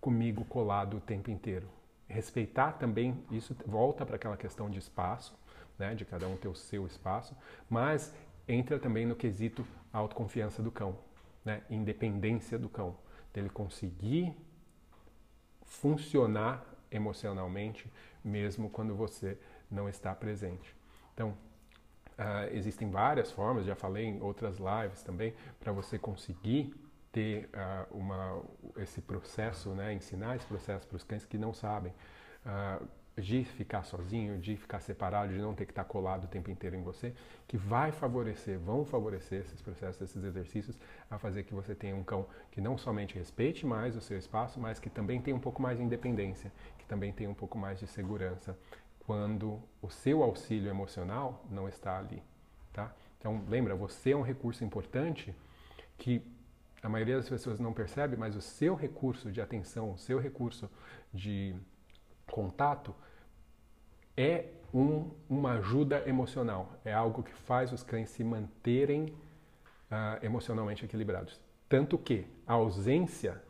comigo 0.00 0.44
colado 0.44 0.98
o 0.98 1.00
tempo 1.00 1.30
inteiro. 1.32 1.79
Respeitar 2.10 2.72
também, 2.72 3.24
isso 3.30 3.56
volta 3.64 4.04
para 4.04 4.16
aquela 4.16 4.36
questão 4.36 4.68
de 4.68 4.80
espaço, 4.80 5.32
né, 5.78 5.94
de 5.94 6.04
cada 6.04 6.26
um 6.26 6.36
ter 6.36 6.48
o 6.48 6.54
seu 6.56 6.84
espaço, 6.84 7.36
mas 7.68 8.12
entra 8.48 8.80
também 8.80 9.06
no 9.06 9.14
quesito 9.14 9.64
autoconfiança 9.92 10.60
do 10.60 10.72
cão, 10.72 10.98
né, 11.44 11.62
independência 11.70 12.58
do 12.58 12.68
cão 12.68 12.96
dele 13.32 13.48
conseguir 13.48 14.36
funcionar 15.64 16.66
emocionalmente 16.90 17.88
mesmo 18.24 18.68
quando 18.68 18.92
você 18.92 19.38
não 19.70 19.88
está 19.88 20.12
presente. 20.12 20.74
Então, 21.14 21.30
uh, 21.30 22.52
existem 22.52 22.90
várias 22.90 23.30
formas, 23.30 23.64
já 23.64 23.76
falei 23.76 24.06
em 24.06 24.20
outras 24.20 24.56
lives 24.58 25.00
também, 25.04 25.32
para 25.60 25.70
você 25.70 25.96
conseguir 25.96 26.74
ter 27.12 27.48
uh, 27.54 27.96
uma, 27.96 28.42
esse 28.76 29.00
processo, 29.00 29.70
né, 29.70 29.92
ensinar 29.92 30.36
esse 30.36 30.46
processo 30.46 30.86
para 30.86 30.96
os 30.96 31.04
cães 31.04 31.24
que 31.24 31.38
não 31.38 31.52
sabem. 31.52 31.92
Uh, 32.44 32.86
de 33.20 33.44
ficar 33.44 33.82
sozinho, 33.82 34.38
de 34.38 34.56
ficar 34.56 34.80
separado, 34.80 35.32
de 35.32 35.38
não 35.40 35.54
ter 35.54 35.66
que 35.66 35.72
estar 35.72 35.84
colado 35.84 36.24
o 36.24 36.26
tempo 36.28 36.50
inteiro 36.50 36.76
em 36.76 36.82
você, 36.82 37.12
que 37.46 37.56
vai 37.56 37.92
favorecer, 37.92 38.58
vão 38.58 38.84
favorecer 38.84 39.40
esses 39.40 39.60
processos, 39.60 40.00
esses 40.00 40.24
exercícios, 40.24 40.78
a 41.10 41.18
fazer 41.18 41.42
que 41.42 41.52
você 41.52 41.74
tenha 41.74 41.94
um 41.94 42.02
cão 42.02 42.26
que 42.50 42.60
não 42.60 42.78
somente 42.78 43.14
respeite 43.16 43.66
mais 43.66 43.96
o 43.96 44.00
seu 44.00 44.16
espaço, 44.16 44.58
mas 44.58 44.78
que 44.78 44.88
também 44.88 45.20
tenha 45.20 45.36
um 45.36 45.40
pouco 45.40 45.60
mais 45.60 45.78
de 45.78 45.84
independência, 45.84 46.50
que 46.78 46.86
também 46.86 47.12
tenha 47.12 47.28
um 47.28 47.34
pouco 47.34 47.58
mais 47.58 47.78
de 47.78 47.86
segurança 47.86 48.56
quando 49.06 49.60
o 49.82 49.90
seu 49.90 50.22
auxílio 50.22 50.70
emocional 50.70 51.44
não 51.50 51.68
está 51.68 51.98
ali, 51.98 52.22
tá? 52.72 52.94
Então, 53.18 53.44
lembra, 53.48 53.74
você 53.74 54.12
é 54.12 54.16
um 54.16 54.22
recurso 54.22 54.64
importante 54.64 55.34
que 55.98 56.22
a 56.82 56.88
maioria 56.88 57.16
das 57.16 57.28
pessoas 57.28 57.60
não 57.60 57.72
percebe, 57.72 58.16
mas 58.16 58.34
o 58.36 58.40
seu 58.40 58.74
recurso 58.74 59.30
de 59.30 59.40
atenção, 59.40 59.92
o 59.92 59.98
seu 59.98 60.18
recurso 60.18 60.70
de 61.12 61.54
contato 62.26 62.94
é 64.16 64.46
um, 64.72 65.10
uma 65.28 65.52
ajuda 65.54 66.02
emocional, 66.08 66.72
é 66.84 66.92
algo 66.92 67.22
que 67.22 67.32
faz 67.32 67.72
os 67.72 67.82
cães 67.82 68.08
se 68.10 68.22
manterem 68.22 69.06
uh, 69.90 70.24
emocionalmente 70.24 70.84
equilibrados. 70.84 71.40
Tanto 71.68 71.98
que 71.98 72.26
a 72.46 72.54
ausência 72.54 73.40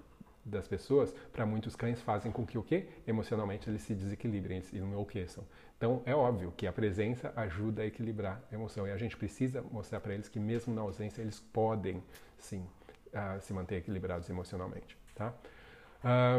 das 0.44 0.66
pessoas, 0.66 1.14
para 1.32 1.44
muitos 1.46 1.76
cães, 1.76 2.00
fazem 2.00 2.32
com 2.32 2.46
que 2.46 2.58
o 2.58 2.62
quê? 2.62 2.88
Emocionalmente 3.06 3.68
eles 3.68 3.82
se 3.82 3.94
desequilibrem, 3.94 4.58
eles 4.58 4.72
enlouqueçam. 4.72 5.44
Então 5.76 6.02
é 6.04 6.14
óbvio 6.14 6.52
que 6.56 6.66
a 6.66 6.72
presença 6.72 7.32
ajuda 7.36 7.82
a 7.82 7.86
equilibrar 7.86 8.42
a 8.50 8.54
emoção 8.54 8.86
e 8.86 8.90
a 8.90 8.96
gente 8.96 9.16
precisa 9.16 9.62
mostrar 9.70 10.00
para 10.00 10.14
eles 10.14 10.28
que 10.28 10.38
mesmo 10.38 10.74
na 10.74 10.82
ausência 10.82 11.22
eles 11.22 11.40
podem 11.40 12.02
sim 12.38 12.66
uh, 13.14 13.40
se 13.40 13.52
manter 13.52 13.76
equilibrados 13.76 14.28
emocionalmente. 14.28 14.96
Tá? 15.14 15.34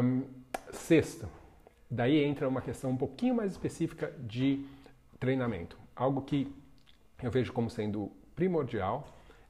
Um, 0.02 0.24
sexto, 0.72 1.28
Daí 1.94 2.24
entra 2.24 2.48
uma 2.48 2.62
questão 2.62 2.90
um 2.90 2.96
pouquinho 2.96 3.34
mais 3.34 3.52
específica 3.52 4.10
de 4.18 4.64
treinamento. 5.20 5.76
Algo 5.94 6.22
que 6.22 6.50
eu 7.22 7.30
vejo 7.30 7.52
como 7.52 7.68
sendo 7.68 8.10
primordial 8.34 9.06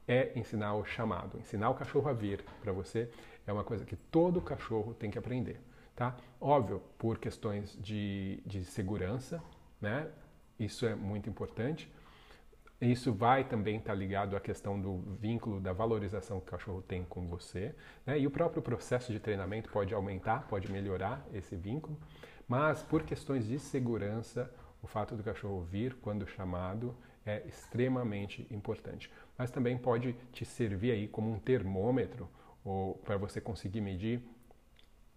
é 0.08 0.37
ensinar 0.37 0.74
o 0.74 0.85
chamado, 0.85 1.38
ensinar 1.38 1.70
o 1.70 1.74
cachorro 1.74 2.11
a 2.11 2.12
vir 2.12 2.44
para 2.61 2.72
você. 2.72 3.08
É 3.46 3.52
uma 3.52 3.62
coisa 3.62 3.85
que 3.85 3.94
todo 3.94 4.40
cachorro 4.40 4.92
tem 4.92 5.08
que 5.08 5.16
aprender, 5.16 5.61
tá? 5.94 6.16
Óbvio, 6.40 6.82
por 6.98 7.16
questões 7.18 7.78
de, 7.80 8.42
de 8.44 8.64
segurança, 8.64 9.40
né? 9.80 10.08
Isso 10.58 10.85
é 10.85 10.96
muito 10.96 11.30
importante. 11.30 11.88
Isso 12.82 13.12
vai 13.12 13.44
também 13.44 13.76
estar 13.76 13.92
tá 13.92 13.94
ligado 13.94 14.36
à 14.36 14.40
questão 14.40 14.80
do 14.80 14.98
vínculo, 15.20 15.60
da 15.60 15.72
valorização 15.72 16.40
que 16.40 16.48
o 16.48 16.50
cachorro 16.50 16.82
tem 16.82 17.04
com 17.04 17.28
você. 17.28 17.72
Né? 18.04 18.18
E 18.18 18.26
o 18.26 18.30
próprio 18.30 18.60
processo 18.60 19.12
de 19.12 19.20
treinamento 19.20 19.70
pode 19.70 19.94
aumentar, 19.94 20.48
pode 20.48 20.70
melhorar 20.70 21.24
esse 21.32 21.54
vínculo. 21.54 21.96
Mas 22.48 22.82
por 22.82 23.04
questões 23.04 23.46
de 23.46 23.60
segurança, 23.60 24.52
o 24.82 24.88
fato 24.88 25.14
do 25.14 25.22
cachorro 25.22 25.62
vir 25.62 25.94
quando 26.02 26.26
chamado 26.26 26.92
é 27.24 27.46
extremamente 27.46 28.48
importante. 28.50 29.08
Mas 29.38 29.52
também 29.52 29.78
pode 29.78 30.14
te 30.32 30.44
servir 30.44 30.90
aí 30.90 31.06
como 31.06 31.30
um 31.30 31.38
termômetro 31.38 32.28
para 33.04 33.16
você 33.16 33.40
conseguir 33.40 33.80
medir 33.80 34.20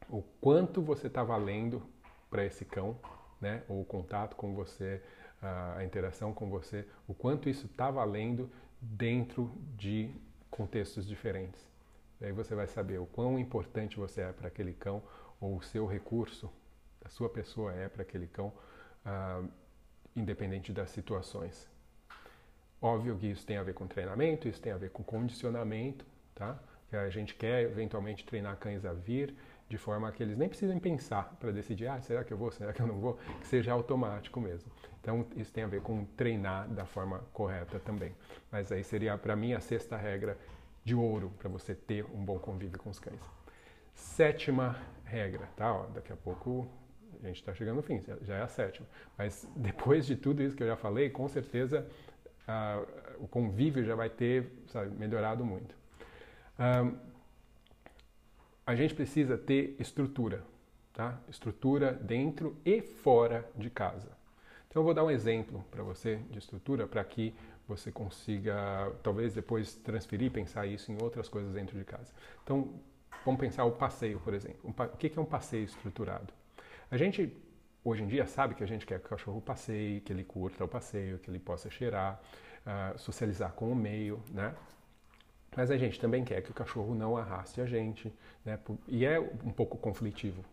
o 0.08 0.22
quanto 0.40 0.84
você 0.84 1.08
está 1.08 1.24
valendo 1.24 1.82
para 2.30 2.46
esse 2.46 2.64
cão, 2.64 2.96
né? 3.42 3.64
Ou 3.68 3.82
o 3.82 3.86
contato 3.86 4.36
com 4.36 4.54
você, 4.54 5.02
a 5.42 5.84
interação 5.84 6.34
com 6.34 6.50
você, 6.50 6.86
o 7.08 7.14
quanto 7.14 7.50
isso 7.50 7.66
está 7.66 7.92
valendo 7.92 8.50
dentro 8.82 9.52
de 9.78 10.10
contextos 10.50 11.08
diferentes. 11.08 11.62
Aí 12.22 12.32
você 12.32 12.56
vai 12.56 12.68
saber 12.68 13.00
o 13.00 13.06
quão 13.06 13.38
importante 13.38 13.98
você 13.98 14.22
é 14.22 14.32
para 14.32 14.48
aquele 14.48 14.74
cão 14.74 15.04
ou 15.40 15.58
o 15.58 15.64
seu 15.64 15.86
recurso 15.86 16.50
a 17.06 17.10
sua 17.10 17.30
pessoa 17.30 17.72
é 17.72 17.88
para 17.88 18.02
aquele 18.02 18.26
cão, 18.26 18.52
uh, 19.06 19.48
independente 20.16 20.74
das 20.74 20.90
situações. 20.90 21.70
Óbvio 22.82 23.16
que 23.16 23.28
isso 23.28 23.46
tem 23.46 23.58
a 23.58 23.64
ver 23.64 23.76
com 23.76 23.88
treinamento, 23.88 24.48
isso 24.48 24.60
tem 24.60 24.72
a 24.72 24.78
ver 24.78 24.90
com 24.90 25.04
condicionamento, 25.04 26.04
tá? 26.34 26.60
Que 26.90 26.96
a 26.96 27.10
gente 27.10 27.36
quer 27.36 27.62
eventualmente 27.62 28.26
treinar 28.26 28.58
cães 28.58 28.84
a 28.86 28.94
vir 28.94 29.36
de 29.68 29.78
forma 29.78 30.12
que 30.12 30.22
eles 30.22 30.38
nem 30.38 30.48
precisem 30.48 30.80
pensar 30.80 31.36
para 31.40 31.52
decidir, 31.52 31.88
ah, 31.88 32.00
será 32.00 32.24
que 32.24 32.32
eu 32.32 32.38
vou, 32.38 32.52
será 32.52 32.72
que 32.72 32.82
eu 32.82 32.88
não 32.88 33.00
vou, 33.00 33.18
que 33.40 33.48
seja 33.48 33.72
automático 33.72 34.40
mesmo. 34.40 34.72
Então 35.02 35.26
isso 35.36 35.52
tem 35.52 35.64
a 35.64 35.68
ver 35.68 35.82
com 35.82 36.06
treinar 36.06 36.68
da 36.70 36.86
forma 36.86 37.20
correta 37.34 37.80
também. 37.80 38.14
Mas 38.52 38.72
aí 38.72 38.84
seria 38.84 39.18
para 39.18 39.36
mim 39.36 39.54
a 39.54 39.60
sexta 39.60 39.98
regra 39.98 40.38
de 40.84 40.94
ouro 40.94 41.32
para 41.40 41.50
você 41.50 41.74
ter 41.74 42.06
um 42.06 42.24
bom 42.24 42.38
convívio 42.38 42.78
com 42.80 42.90
os 42.90 43.00
cães. 43.00 43.20
Sétima 43.94 44.78
regra, 45.04 45.48
tá? 45.56 45.74
Ó, 45.74 45.88
daqui 45.88 46.14
a 46.14 46.16
pouco 46.16 46.68
a 47.24 47.28
gente 47.28 47.38
está 47.38 47.54
chegando 47.54 47.78
no 47.78 47.82
fim, 47.82 48.02
já 48.22 48.36
é 48.36 48.42
a 48.42 48.48
sétima. 48.48 48.88
Mas 49.18 49.48
depois 49.56 50.06
de 50.06 50.16
tudo 50.16 50.44
isso 50.44 50.56
que 50.56 50.62
eu 50.62 50.68
já 50.68 50.76
falei, 50.76 51.10
com 51.10 51.28
certeza 51.28 51.88
o 53.18 53.28
convívio 53.28 53.84
já 53.84 53.96
vai 53.96 54.10
ter 54.10 54.52
sabe, 54.68 54.96
melhorado 54.96 55.44
muito. 55.44 55.76
A 58.66 58.76
gente 58.76 58.96
precisa 58.96 59.38
ter 59.38 59.76
estrutura, 59.80 60.44
tá? 60.94 61.20
Estrutura 61.30 61.94
dentro 61.94 62.58
e 62.66 62.82
fora 62.82 63.48
de 63.56 63.70
casa. 63.70 64.10
Então 64.68 64.82
eu 64.82 64.84
vou 64.84 64.94
dar 64.94 65.04
um 65.04 65.12
exemplo 65.12 65.64
para 65.70 65.84
você 65.84 66.18
de 66.30 66.40
estrutura 66.40 66.88
para 66.88 67.04
que 67.04 67.34
você 67.68 67.92
consiga, 67.92 68.92
talvez 69.02 69.34
depois 69.34 69.76
transferir, 69.76 70.32
pensar 70.32 70.66
isso 70.66 70.92
em 70.92 70.98
outras 71.02 71.28
coisas 71.28 71.54
dentro 71.54 71.78
de 71.78 71.84
casa. 71.84 72.14
Então, 72.44 72.74
vamos 73.24 73.40
pensar 73.40 73.66
o 73.66 73.72
passeio, 73.72 74.20
por 74.20 74.34
exemplo. 74.34 74.60
O 74.64 74.98
que 74.98 75.18
é 75.18 75.22
um 75.22 75.26
passeio 75.26 75.64
estruturado? 75.64 76.32
A 76.92 76.98
gente 76.98 77.36
hoje 77.84 78.04
em 78.04 78.08
dia 78.08 78.26
sabe 78.26 78.56
que 78.56 78.64
a 78.64 78.68
gente 78.68 78.86
quer 78.86 79.00
que 79.00 79.06
o 79.06 79.10
cachorro 79.10 79.42
passeie, 79.42 80.02
que 80.02 80.12
ele 80.12 80.24
curta 80.24 80.66
o 80.66 80.68
passeio, 80.68 81.20
que 81.20 81.30
ele 81.30 81.40
possa 81.40 81.70
cheirar, 81.70 82.20
uh, 82.66 82.98
socializar 82.98 83.54
com 83.54 83.72
o 83.72 83.76
meio, 83.76 84.22
né? 84.32 84.54
Mas 85.56 85.72
a 85.72 85.78
gente 85.78 86.00
também 86.00 86.24
quer 86.24 86.42
que 86.42 86.52
o 86.52 86.54
cachorro 86.54 86.94
não 86.94 87.16
arraste 87.16 87.62
a 87.62 87.66
gente, 87.66 88.12
né? 88.44 88.60
E 88.88 89.06
é 89.06 89.20
um 89.20 89.52
pouco 89.52 89.78
conflitivo 89.78 90.44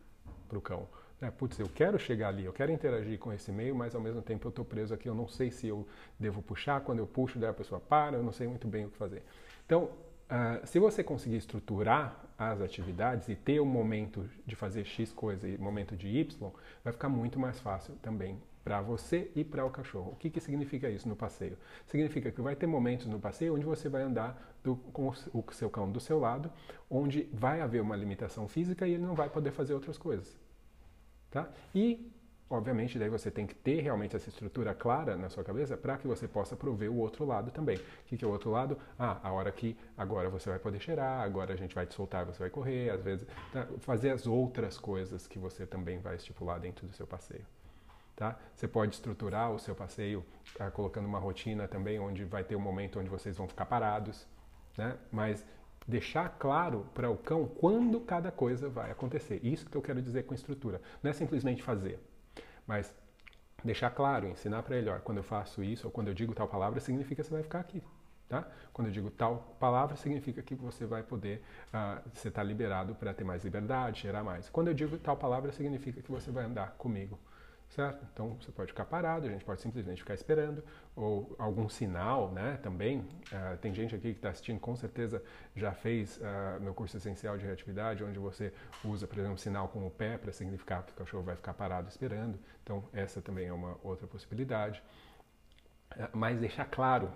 para 0.49 0.59
o 0.59 0.61
cão. 0.61 0.87
Né? 1.21 1.31
Putz, 1.31 1.59
eu 1.59 1.69
quero 1.69 1.99
chegar 1.99 2.29
ali, 2.29 2.45
eu 2.45 2.53
quero 2.53 2.71
interagir 2.71 3.19
com 3.19 3.33
esse 3.33 3.51
meio, 3.51 3.75
mas 3.75 3.95
ao 3.95 4.01
mesmo 4.01 4.23
tempo 4.23 4.47
eu 4.47 4.51
estou 4.51 4.65
preso 4.65 4.95
aqui, 4.95 5.09
eu 5.09 5.15
não 5.15 5.29
sei 5.29 5.51
se 5.51 5.67
eu 5.67 5.87
devo 6.19 6.43
puxar, 6.43 6.81
quando 6.81 6.99
eu 6.99 7.07
puxo, 7.07 7.39
daí 7.39 7.51
a 7.51 7.55
pessoa 7.55 7.81
para, 7.81 8.17
eu 8.17 8.23
não 8.23 8.33
sei 8.33 8.47
muito 8.47 8.69
bem 8.69 8.85
o 8.85 8.91
que 8.91 8.97
fazer. 8.97 9.23
Então, 9.67 9.85
uh, 9.85 10.67
se 10.67 10.79
você 10.79 11.03
conseguir 11.03 11.37
estruturar 11.37 12.25
as 12.37 12.61
atividades 12.61 13.29
e 13.29 13.37
ter 13.37 13.61
um 13.61 13.67
momento 13.67 14.29
de 14.45 14.57
fazer 14.57 14.85
X 14.85 15.13
coisa 15.13 15.49
e 15.49 15.57
momento 15.57 15.97
de 15.97 16.09
Y, 16.09 16.51
vai 16.83 16.93
ficar 16.93 17.09
muito 17.09 17.39
mais 17.39 17.61
fácil 17.61 17.95
também 18.03 18.41
para 18.65 18.81
você 18.81 19.31
e 19.35 19.45
para 19.45 19.65
o 19.65 19.71
cachorro. 19.71 20.13
O 20.13 20.17
que, 20.17 20.31
que 20.31 20.41
significa 20.41 20.89
isso 20.89 21.09
no 21.09 21.17
passeio? 21.17 21.59
Significa 21.87 22.31
que 22.31 22.41
vai 22.41 22.55
ter 22.55 22.67
momentos 22.67 23.07
no 23.07 23.19
passeio 23.19 23.55
onde 23.55 23.65
você 23.65 23.89
vai 23.89 24.03
andar 24.03 24.57
do, 24.63 24.77
com 24.77 25.09
o 25.09 25.53
seu 25.53 25.69
cão 25.69 25.91
do 25.91 26.01
seu 26.01 26.19
lado, 26.19 26.51
onde 26.89 27.29
vai 27.33 27.61
haver 27.61 27.83
uma 27.83 27.97
limitação 27.97 28.49
física 28.49 28.87
e 28.87 28.95
ele 28.95 29.03
não 29.03 29.15
vai 29.15 29.29
poder 29.29 29.51
fazer 29.51 29.75
outras 29.75 29.99
coisas. 29.99 30.39
Tá? 31.31 31.49
E, 31.75 32.13
obviamente, 32.49 32.99
daí 32.99 33.09
você 33.09 33.31
tem 33.31 33.47
que 33.47 33.55
ter 33.55 33.81
realmente 33.81 34.15
essa 34.15 34.29
estrutura 34.29 34.75
clara 34.75 35.17
na 35.17 35.29
sua 35.29 35.43
cabeça 35.43 35.77
para 35.77 35.97
que 35.97 36.07
você 36.07 36.29
possa 36.29 36.55
prover 36.55 36.91
o 36.93 36.99
outro 36.99 37.25
lado 37.25 37.51
também. 37.51 37.77
O 37.79 37.83
que, 38.07 38.17
que 38.17 38.25
é 38.25 38.29
o 38.29 38.31
outro 38.31 38.51
lado? 38.51 38.79
Ah, 38.99 39.19
a 39.23 39.33
hora 39.33 39.51
que 39.51 39.77
agora 39.97 40.29
você 40.29 40.51
vai 40.51 40.59
poder 40.59 40.79
cheirar, 40.79 41.23
agora 41.23 41.55
a 41.55 41.57
gente 41.57 41.75
vai 41.75 41.87
te 41.87 41.95
soltar, 41.95 42.27
você 42.27 42.39
vai 42.39 42.51
correr, 42.51 42.91
às 42.91 43.03
vezes, 43.03 43.27
tá? 43.53 43.67
fazer 43.79 44.11
as 44.11 44.27
outras 44.27 44.79
coisas 44.79 45.27
que 45.27 45.39
você 45.39 45.67
também 45.67 45.99
vai 45.99 46.15
estipular 46.17 46.61
dentro 46.61 46.87
do 46.87 46.93
seu 46.93 47.07
passeio. 47.07 47.47
Tá? 48.23 48.37
Você 48.55 48.69
pode 48.69 48.95
estruturar 48.95 49.51
o 49.51 49.59
seu 49.59 49.75
passeio 49.75 50.25
tá? 50.57 50.71
colocando 50.71 51.07
uma 51.07 51.19
rotina 51.19 51.67
também, 51.67 51.99
onde 51.99 52.25
vai 52.25 52.45
ter 52.45 52.55
um 52.55 52.61
momento 52.61 53.01
onde 53.01 53.09
vocês 53.09 53.37
vão 53.37 53.49
ficar 53.49 53.67
parados, 53.67 54.29
né? 54.79 54.97
mas 55.11 55.45
deixar 55.89 56.29
claro 56.39 56.87
para 56.95 57.11
o 57.11 57.17
cão 57.17 57.49
quando 57.49 58.01
cada 58.01 58.31
coisa 58.31 58.69
vai 58.69 58.93
acontecer. 58.93 59.41
Isso 59.43 59.69
que 59.69 59.77
eu 59.77 59.83
quero 59.83 60.01
dizer 60.01 60.23
com 60.23 60.35
estrutura. 60.35 60.81
Não 61.03 61.11
é 61.11 61.13
simplesmente 61.13 61.65
fazer, 61.65 61.99
mas 62.65 62.95
deixar 63.65 63.91
claro, 63.91 64.29
ensinar 64.29 64.63
para 64.63 64.77
ele, 64.77 64.89
ó, 64.89 65.01
quando 65.01 65.19
eu 65.19 65.25
faço 65.25 65.61
isso 65.61 65.89
ou 65.89 65.91
quando 65.91 66.07
eu 66.07 66.15
digo 66.15 66.33
tal 66.33 66.47
palavra, 66.47 66.79
significa 66.79 67.25
que 67.25 67.29
você 67.29 67.35
vai 67.35 67.43
ficar 67.43 67.59
aqui. 67.59 67.83
Tá? 68.29 68.47
Quando 68.73 68.87
eu 68.87 68.93
digo 68.93 69.11
tal 69.11 69.57
palavra, 69.59 69.97
significa 69.97 70.41
que 70.43 70.55
você 70.55 70.87
vai 70.87 71.03
poder, 71.03 71.43
uh, 71.75 72.09
você 72.15 72.29
está 72.29 72.41
liberado 72.41 72.95
para 72.95 73.13
ter 73.13 73.25
mais 73.25 73.43
liberdade, 73.43 74.03
gerar 74.03 74.23
mais. 74.23 74.49
Quando 74.49 74.69
eu 74.69 74.75
digo 74.75 74.97
tal 74.97 75.17
palavra, 75.17 75.51
significa 75.51 76.01
que 76.01 76.11
você 76.13 76.31
vai 76.31 76.45
andar 76.45 76.77
comigo 76.79 77.19
certo? 77.75 78.07
Então 78.13 78.37
você 78.41 78.53
pode 78.53 78.71
ficar 78.71 78.85
parado, 78.85 79.27
a 79.27 79.31
gente 79.31 79.45
pode 79.45 79.61
simplesmente 79.61 80.03
ficar 80.03 80.15
esperando, 80.15 80.63
ou 80.95 81.35
algum 81.39 81.69
sinal, 81.69 82.31
né? 82.31 82.59
Também 82.63 82.99
uh, 83.01 83.57
tem 83.61 83.73
gente 83.75 83.95
aqui 83.95 84.13
que 84.13 84.19
está 84.19 84.29
assistindo, 84.29 84.61
com 84.61 84.77
certeza 84.77 85.23
já 85.57 85.73
fez 85.73 86.19
uh, 86.19 86.61
meu 86.61 86.75
curso 86.75 86.97
essencial 86.97 87.39
de 87.39 87.47
reatividade, 87.47 88.05
onde 88.05 88.19
você 88.19 88.53
usa, 88.85 89.07
por 89.07 89.19
exemplo, 89.19 89.39
sinal 89.39 89.69
com 89.69 89.87
o 89.87 89.91
pé 89.91 90.19
para 90.19 90.33
significar 90.33 90.83
que 90.83 90.93
o 90.93 90.95
cachorro 90.95 91.23
vai 91.23 91.37
ficar 91.37 91.55
parado 91.55 91.89
esperando. 91.89 92.39
Então 92.63 92.85
essa 92.93 93.23
também 93.23 93.47
é 93.47 93.53
uma 93.53 93.79
outra 93.83 94.07
possibilidade. 94.07 94.83
Uh, 95.97 96.09
mas 96.13 96.39
deixar 96.39 96.67
claro 96.67 97.11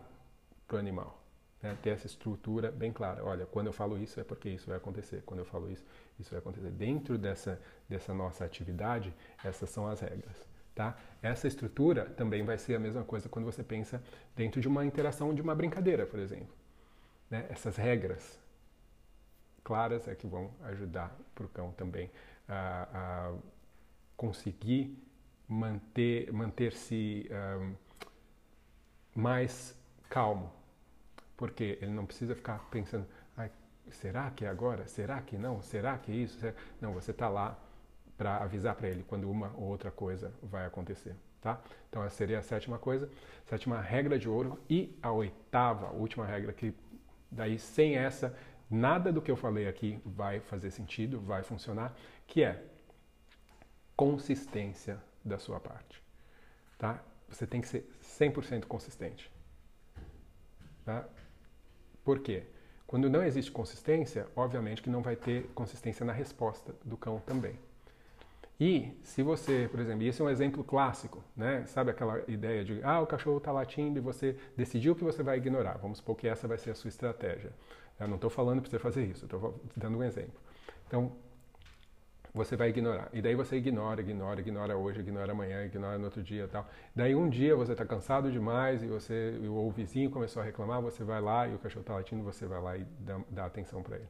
para 0.67 0.77
o 0.77 0.79
animal, 0.79 1.23
né? 1.63 1.77
ter 1.83 1.91
essa 1.91 2.07
estrutura 2.07 2.71
bem 2.71 2.93
clara. 2.93 3.25
Olha, 3.25 3.47
quando 3.47 3.69
eu 3.69 3.73
falo 3.73 3.99
isso 3.99 4.21
é 4.21 4.25
porque 4.25 4.49
isso 4.49 4.67
vai 4.67 4.77
acontecer. 4.77 5.23
Quando 5.25 5.41
eu 5.41 5.47
falo 5.47 5.71
isso 5.71 5.85
isso 6.19 6.31
vai 6.31 6.39
acontecer. 6.39 6.71
Dentro 6.71 7.19
dessa, 7.19 7.61
dessa 7.89 8.15
nossa 8.15 8.45
atividade, 8.45 9.15
essas 9.45 9.69
são 9.71 9.87
as 9.87 10.01
regras. 10.01 10.49
Tá? 10.75 10.97
Essa 11.23 11.49
estrutura 11.49 12.05
também 12.05 12.45
vai 12.45 12.59
ser 12.59 12.75
a 12.75 12.79
mesma 12.79 13.03
coisa 13.03 13.29
quando 13.29 13.47
você 13.47 13.63
pensa 13.63 14.03
dentro 14.35 14.61
de 14.61 14.69
uma 14.69 14.85
interação 14.85 15.35
de 15.35 15.41
uma 15.41 15.55
brincadeira, 15.55 16.07
por 16.07 16.19
exemplo. 16.19 16.55
Né? 17.31 17.47
Essas 17.49 17.77
regras 17.77 18.39
claras 19.65 20.07
é 20.07 20.15
que 20.15 20.27
vão 20.27 20.55
ajudar 20.65 21.17
para 21.35 21.47
o 21.47 21.49
cão 21.49 21.73
também 21.73 22.11
a, 22.49 22.89
a, 22.93 23.35
conseguir 24.17 24.97
manter 25.49 26.33
manter-se 26.33 27.29
um, 27.61 27.75
mais 29.15 29.75
calmo, 30.09 30.53
porque 31.37 31.79
ele 31.81 31.93
não 31.93 32.07
precisa 32.07 32.35
ficar 32.35 32.59
pensando 32.71 33.07
será 33.91 34.31
que 34.31 34.45
é 34.45 34.49
agora? 34.49 34.87
Será 34.87 35.21
que 35.21 35.37
não? 35.37 35.63
Será 35.63 35.97
que 35.99 36.13
é 36.13 36.15
isso? 36.15 36.39
Não, 36.81 36.93
você 36.93 37.11
está 37.11 37.29
lá 37.29 37.59
para 38.17 38.39
avisar 38.39 38.75
para 38.75 38.89
ele 38.89 39.05
quando 39.07 39.31
uma 39.31 39.53
ou 39.57 39.65
outra 39.65 39.91
coisa 39.91 40.33
vai 40.43 40.67
acontecer. 40.67 41.15
Tá? 41.41 41.61
Então 41.89 42.03
essa 42.03 42.17
seria 42.17 42.39
a 42.39 42.43
sétima 42.43 42.79
coisa, 42.79 43.09
sétima 43.45 43.81
regra 43.81 44.19
de 44.19 44.29
ouro 44.29 44.59
e 44.69 44.97
a 45.03 45.13
oitava, 45.13 45.89
a 45.89 45.93
última 45.93 46.27
regra 46.27 46.53
que 46.53 46.75
daí 47.31 47.59
sem 47.59 47.97
essa 47.97 48.37
nada 48.69 49.13
do 49.13 49.23
que 49.23 49.31
eu 49.31 49.37
falei 49.37 49.69
aqui 49.69 50.01
vai 50.05 50.41
fazer 50.41 50.71
sentido, 50.71 51.21
vai 51.21 51.43
funcionar, 51.43 51.95
que 52.27 52.43
é 52.43 52.65
consistência 53.95 55.01
da 55.25 55.39
sua 55.39 55.61
parte. 55.61 56.03
Tá? 56.77 57.01
Você 57.29 57.47
tem 57.47 57.61
que 57.61 57.69
ser 57.69 57.89
100% 58.03 58.65
consistente. 58.65 59.31
Tá? 60.85 61.07
Por 62.07 62.21
quê? 62.21 62.45
Quando 62.87 63.11
não 63.11 63.25
existe 63.25 63.51
consistência, 63.51 64.29
obviamente 64.37 64.81
que 64.81 64.89
não 64.89 65.03
vai 65.03 65.17
ter 65.17 65.51
consistência 65.57 66.07
na 66.07 66.13
resposta 66.13 66.73
do 66.85 66.97
cão 66.97 67.19
também. 67.19 67.59
E 68.61 68.97
se 69.03 69.25
você, 69.25 69.69
por 69.69 69.81
exemplo, 69.81 70.05
esse 70.05 70.23
é 70.23 70.25
um 70.25 70.31
exemplo 70.31 70.63
clássico, 70.63 71.21
né? 71.37 71.67
Sabe 71.67 71.91
aquela 71.91 72.23
ideia 72.29 72.65
de, 72.65 72.81
ah, 72.85 73.01
o 73.01 73.09
cachorro 73.09 73.39
está 73.39 73.51
latindo 73.51 73.99
e 73.99 74.01
você 74.01 74.37
decidiu 74.57 74.95
que 74.95 75.03
você 75.03 75.21
vai 75.21 75.39
ignorar. 75.39 75.79
Vamos 75.79 75.99
supor 75.99 76.15
que 76.15 76.29
essa 76.29 76.47
vai 76.47 76.59
ser 76.59 76.71
a 76.71 76.75
sua 76.77 76.89
estratégia. 76.89 77.51
Eu 77.99 78.07
não 78.07 78.15
estou 78.15 78.31
falando 78.31 78.63
para 78.63 78.71
você 78.71 78.79
fazer 78.79 79.05
isso, 79.05 79.25
estou 79.25 79.61
dando 79.77 79.99
um 79.99 80.05
exemplo. 80.05 80.41
Então, 80.87 81.11
você 82.37 82.55
vai 82.55 82.69
ignorar. 82.69 83.09
E 83.15 83.23
daí 83.23 83.35
você 83.35 83.57
ignora, 83.57 84.03
ignora, 84.03 84.41
ignora 84.41 84.77
hoje, 84.77 85.01
ignora 85.01 85.33
amanhã, 85.33 85.65
ignora 85.65 85.97
no 85.97 86.05
outro 86.05 86.23
dia 86.23 86.45
e 86.45 86.49
tal. 86.49 86.69
Daí 86.95 87.15
um 87.15 87.31
dia 87.31 87.57
você 87.57 87.73
está 87.73 87.87
cansado 87.87 88.31
demais 88.31 88.83
e 88.83 88.87
você 88.87 89.41
ou 89.49 89.67
o 89.67 89.71
vizinho 89.71 90.11
começou 90.11 90.43
a 90.43 90.45
reclamar, 90.45 90.83
você 90.83 91.03
vai 91.03 91.19
lá 91.19 91.49
e 91.49 91.55
o 91.55 91.59
cachorro 91.59 91.81
está 91.81 91.95
latindo, 91.95 92.23
você 92.23 92.45
vai 92.45 92.61
lá 92.61 92.77
e 92.77 92.85
dá, 93.01 93.21
dá 93.31 93.47
atenção 93.47 93.83
para 93.83 93.97
ele. 93.97 94.09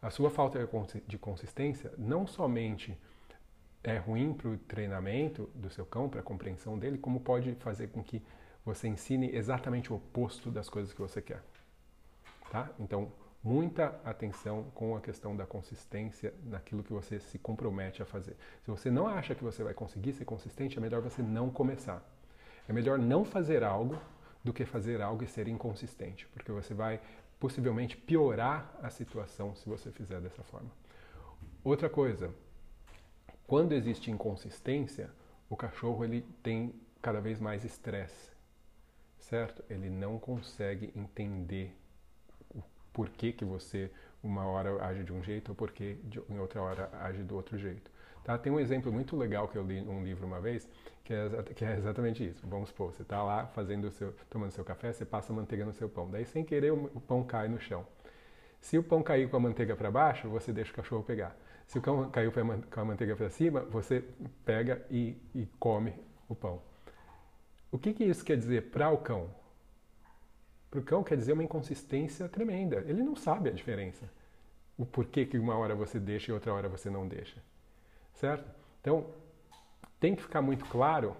A 0.00 0.08
sua 0.08 0.30
falta 0.30 0.68
de 1.04 1.18
consistência 1.18 1.92
não 1.98 2.28
somente 2.28 2.96
é 3.82 3.96
ruim 3.96 4.32
para 4.32 4.48
o 4.48 4.56
treinamento 4.56 5.50
do 5.52 5.68
seu 5.68 5.84
cão, 5.84 6.08
para 6.08 6.20
a 6.20 6.22
compreensão 6.22 6.78
dele, 6.78 6.96
como 6.96 7.18
pode 7.18 7.56
fazer 7.56 7.88
com 7.88 8.04
que 8.04 8.22
você 8.64 8.86
ensine 8.86 9.34
exatamente 9.34 9.92
o 9.92 9.96
oposto 9.96 10.48
das 10.48 10.68
coisas 10.68 10.92
que 10.92 11.00
você 11.00 11.20
quer. 11.20 11.42
Tá? 12.52 12.70
Então, 12.78 13.10
muita 13.42 14.00
atenção 14.04 14.64
com 14.74 14.96
a 14.96 15.00
questão 15.00 15.34
da 15.34 15.44
consistência 15.44 16.32
naquilo 16.44 16.82
que 16.82 16.92
você 16.92 17.18
se 17.18 17.38
compromete 17.38 18.02
a 18.02 18.06
fazer. 18.06 18.36
Se 18.64 18.70
você 18.70 18.90
não 18.90 19.08
acha 19.08 19.34
que 19.34 19.42
você 19.42 19.64
vai 19.64 19.74
conseguir 19.74 20.12
ser 20.12 20.24
consistente, 20.24 20.78
é 20.78 20.80
melhor 20.80 21.02
você 21.02 21.22
não 21.22 21.50
começar. 21.50 22.02
É 22.68 22.72
melhor 22.72 22.98
não 22.98 23.24
fazer 23.24 23.64
algo 23.64 23.98
do 24.44 24.52
que 24.52 24.64
fazer 24.64 25.00
algo 25.00 25.24
e 25.24 25.26
ser 25.26 25.48
inconsistente, 25.48 26.26
porque 26.28 26.52
você 26.52 26.72
vai 26.72 27.00
possivelmente 27.40 27.96
piorar 27.96 28.72
a 28.80 28.90
situação 28.90 29.54
se 29.56 29.68
você 29.68 29.90
fizer 29.90 30.20
dessa 30.20 30.44
forma. 30.44 30.70
Outra 31.64 31.88
coisa, 31.88 32.32
quando 33.46 33.72
existe 33.72 34.10
inconsistência, 34.10 35.10
o 35.50 35.56
cachorro 35.56 36.04
ele 36.04 36.22
tem 36.42 36.72
cada 37.00 37.20
vez 37.20 37.40
mais 37.40 37.64
estresse, 37.64 38.30
certo? 39.18 39.64
Ele 39.68 39.90
não 39.90 40.18
consegue 40.18 40.92
entender 40.96 41.76
por 42.92 43.08
que, 43.08 43.32
que 43.32 43.44
você 43.44 43.90
uma 44.22 44.46
hora 44.46 44.84
age 44.84 45.02
de 45.02 45.12
um 45.12 45.22
jeito 45.22 45.50
ou 45.50 45.54
por 45.54 45.72
que 45.72 45.98
em 46.30 46.38
outra 46.38 46.62
hora 46.62 46.90
age 47.00 47.22
do 47.22 47.34
outro 47.34 47.58
jeito. 47.58 47.90
Tá? 48.22 48.38
Tem 48.38 48.52
um 48.52 48.60
exemplo 48.60 48.92
muito 48.92 49.16
legal 49.16 49.48
que 49.48 49.56
eu 49.56 49.64
li 49.64 49.80
num 49.80 50.04
livro 50.04 50.26
uma 50.26 50.40
vez, 50.40 50.68
que 51.02 51.12
é, 51.12 51.42
que 51.54 51.64
é 51.64 51.76
exatamente 51.76 52.24
isso. 52.24 52.46
Vamos 52.46 52.68
supor, 52.68 52.92
você 52.92 53.02
está 53.02 53.22
lá 53.22 53.46
fazendo 53.48 53.90
seu, 53.90 54.14
tomando 54.30 54.52
seu 54.52 54.64
café, 54.64 54.92
você 54.92 55.04
passa 55.04 55.32
manteiga 55.32 55.64
no 55.64 55.72
seu 55.72 55.88
pão. 55.88 56.08
Daí, 56.08 56.24
sem 56.24 56.44
querer, 56.44 56.72
o 56.72 57.00
pão 57.00 57.24
cai 57.24 57.48
no 57.48 57.58
chão. 57.58 57.84
Se 58.60 58.78
o 58.78 58.82
pão 58.82 59.02
cair 59.02 59.28
com 59.28 59.36
a 59.36 59.40
manteiga 59.40 59.74
para 59.74 59.90
baixo, 59.90 60.28
você 60.28 60.52
deixa 60.52 60.70
o 60.70 60.74
cachorro 60.74 61.02
pegar. 61.02 61.36
Se 61.66 61.78
o 61.78 61.82
pão 61.82 62.08
caiu 62.10 62.30
com 62.30 62.80
a 62.80 62.84
manteiga 62.84 63.16
para 63.16 63.28
cima, 63.28 63.62
você 63.62 64.04
pega 64.44 64.84
e, 64.88 65.16
e 65.34 65.48
come 65.58 65.92
o 66.28 66.34
pão. 66.34 66.62
O 67.72 67.78
que, 67.78 67.92
que 67.92 68.04
isso 68.04 68.24
quer 68.24 68.36
dizer 68.36 68.70
para 68.70 68.88
o 68.90 68.98
cão? 68.98 69.30
Para 70.72 70.80
o 70.80 70.82
cão 70.82 71.04
quer 71.04 71.18
dizer 71.18 71.34
uma 71.34 71.44
inconsistência 71.44 72.26
tremenda. 72.30 72.82
Ele 72.86 73.02
não 73.02 73.14
sabe 73.14 73.50
a 73.50 73.52
diferença. 73.52 74.10
O 74.78 74.86
porquê 74.86 75.26
que 75.26 75.38
uma 75.38 75.54
hora 75.54 75.74
você 75.74 76.00
deixa 76.00 76.30
e 76.30 76.34
outra 76.34 76.54
hora 76.54 76.66
você 76.66 76.88
não 76.88 77.06
deixa. 77.06 77.36
Certo? 78.14 78.50
Então, 78.80 79.04
tem 80.00 80.16
que 80.16 80.22
ficar 80.22 80.40
muito 80.40 80.64
claro 80.64 81.14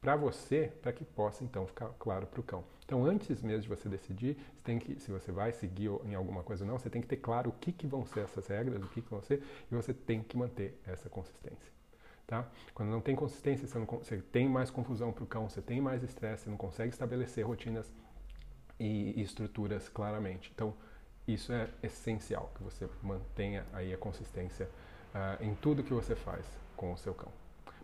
para 0.00 0.14
você, 0.14 0.72
para 0.80 0.92
que 0.92 1.04
possa 1.04 1.42
então 1.42 1.66
ficar 1.66 1.88
claro 1.98 2.28
para 2.28 2.38
o 2.38 2.44
cão. 2.44 2.62
Então, 2.84 3.04
antes 3.04 3.42
mesmo 3.42 3.62
de 3.62 3.68
você 3.68 3.88
decidir 3.88 4.36
você 4.36 4.62
tem 4.62 4.78
que, 4.78 5.00
se 5.00 5.10
você 5.10 5.32
vai 5.32 5.52
seguir 5.52 5.90
em 6.04 6.14
alguma 6.14 6.44
coisa 6.44 6.62
ou 6.62 6.70
não, 6.70 6.78
você 6.78 6.88
tem 6.88 7.02
que 7.02 7.08
ter 7.08 7.16
claro 7.16 7.50
o 7.50 7.52
que, 7.54 7.72
que 7.72 7.88
vão 7.88 8.06
ser 8.06 8.20
essas 8.20 8.46
regras, 8.46 8.80
o 8.84 8.86
que, 8.86 9.02
que 9.02 9.10
vão 9.10 9.20
ser, 9.20 9.42
e 9.68 9.74
você 9.74 9.92
tem 9.92 10.22
que 10.22 10.36
manter 10.36 10.80
essa 10.86 11.10
consistência. 11.10 11.72
Tá? 12.24 12.48
Quando 12.72 12.90
não 12.90 13.00
tem 13.00 13.16
consistência, 13.16 13.66
você, 13.66 13.78
não, 13.80 13.86
você 13.86 14.18
tem 14.18 14.48
mais 14.48 14.70
confusão 14.70 15.12
para 15.12 15.24
o 15.24 15.26
cão, 15.26 15.48
você 15.48 15.60
tem 15.60 15.80
mais 15.80 16.04
estresse, 16.04 16.44
você 16.44 16.50
não 16.50 16.56
consegue 16.56 16.92
estabelecer 16.92 17.44
rotinas 17.44 17.92
e, 18.78 19.20
estruturas 19.22 19.88
claramente. 19.88 20.50
Então, 20.54 20.74
isso 21.26 21.52
é 21.52 21.68
essencial, 21.82 22.50
que 22.56 22.62
você 22.62 22.88
mantenha 23.02 23.64
aí 23.72 23.92
a 23.92 23.98
consistência 23.98 24.68
uh, 25.14 25.42
em 25.42 25.54
tudo 25.54 25.82
que 25.82 25.92
você 25.92 26.16
faz, 26.16 26.44
com 26.76 26.92
o 26.92 26.98
seu 26.98 27.14
cão. 27.14 27.32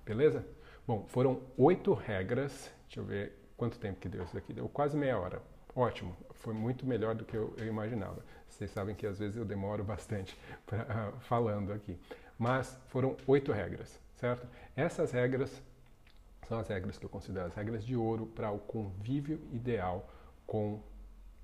Beleza? 0.05 0.45
Bom, 0.87 1.05
foram 1.09 1.41
oito 1.57 1.93
regras. 1.95 2.71
Deixa 2.87 3.01
eu 3.01 3.05
ver 3.05 3.33
quanto 3.57 3.79
tempo 3.79 4.01
que 4.01 4.09
deu 4.09 4.25
isso 4.25 4.37
aqui. 4.37 4.53
Deu 4.53 4.69
quase 4.69 4.97
meia 4.97 5.19
hora. 5.19 5.41
Ótimo, 5.75 6.17
foi 6.33 6.55
muito 6.55 6.87
melhor 6.87 7.15
do 7.15 7.25
que 7.25 7.37
eu, 7.37 7.55
eu 7.59 7.67
imaginava. 7.67 8.25
Vocês 8.49 8.71
sabem 8.71 8.95
que 8.95 9.07
às 9.07 9.19
vezes 9.19 9.37
eu 9.37 9.45
demoro 9.45 9.85
bastante 9.85 10.37
pra, 10.67 10.83
uh, 10.83 11.21
falando 11.21 11.73
aqui. 11.73 11.97
Mas 12.39 12.77
foram 12.89 13.17
oito 13.27 13.53
regras, 13.53 14.01
certo? 14.17 14.47
Essas 14.77 15.13
regras 15.13 15.63
são 16.49 16.59
as 16.59 16.69
regras 16.69 16.99
que 16.99 17.05
eu 17.05 17.11
considero 17.11 17.47
as 17.47 17.55
regras 17.55 17.85
de 17.85 17.95
ouro 17.95 18.27
para 18.27 18.51
o 18.51 18.59
convívio 18.59 19.41
ideal 19.53 20.09
com 20.49 20.81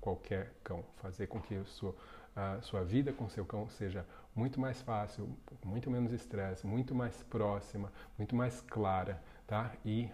qualquer 0.01 0.51
cão. 0.63 0.83
Fazer 0.97 1.27
com 1.27 1.39
que 1.39 1.63
sua, 1.65 1.95
a 2.35 2.59
sua 2.61 2.83
vida 2.83 3.13
com 3.13 3.29
seu 3.29 3.45
cão 3.45 3.69
seja 3.69 4.05
muito 4.35 4.59
mais 4.59 4.81
fácil, 4.81 5.29
muito 5.63 5.89
menos 5.89 6.11
estresse, 6.11 6.67
muito 6.67 6.93
mais 6.93 7.23
próxima, 7.23 7.93
muito 8.17 8.35
mais 8.35 8.59
clara, 8.61 9.23
tá? 9.47 9.71
E 9.85 10.09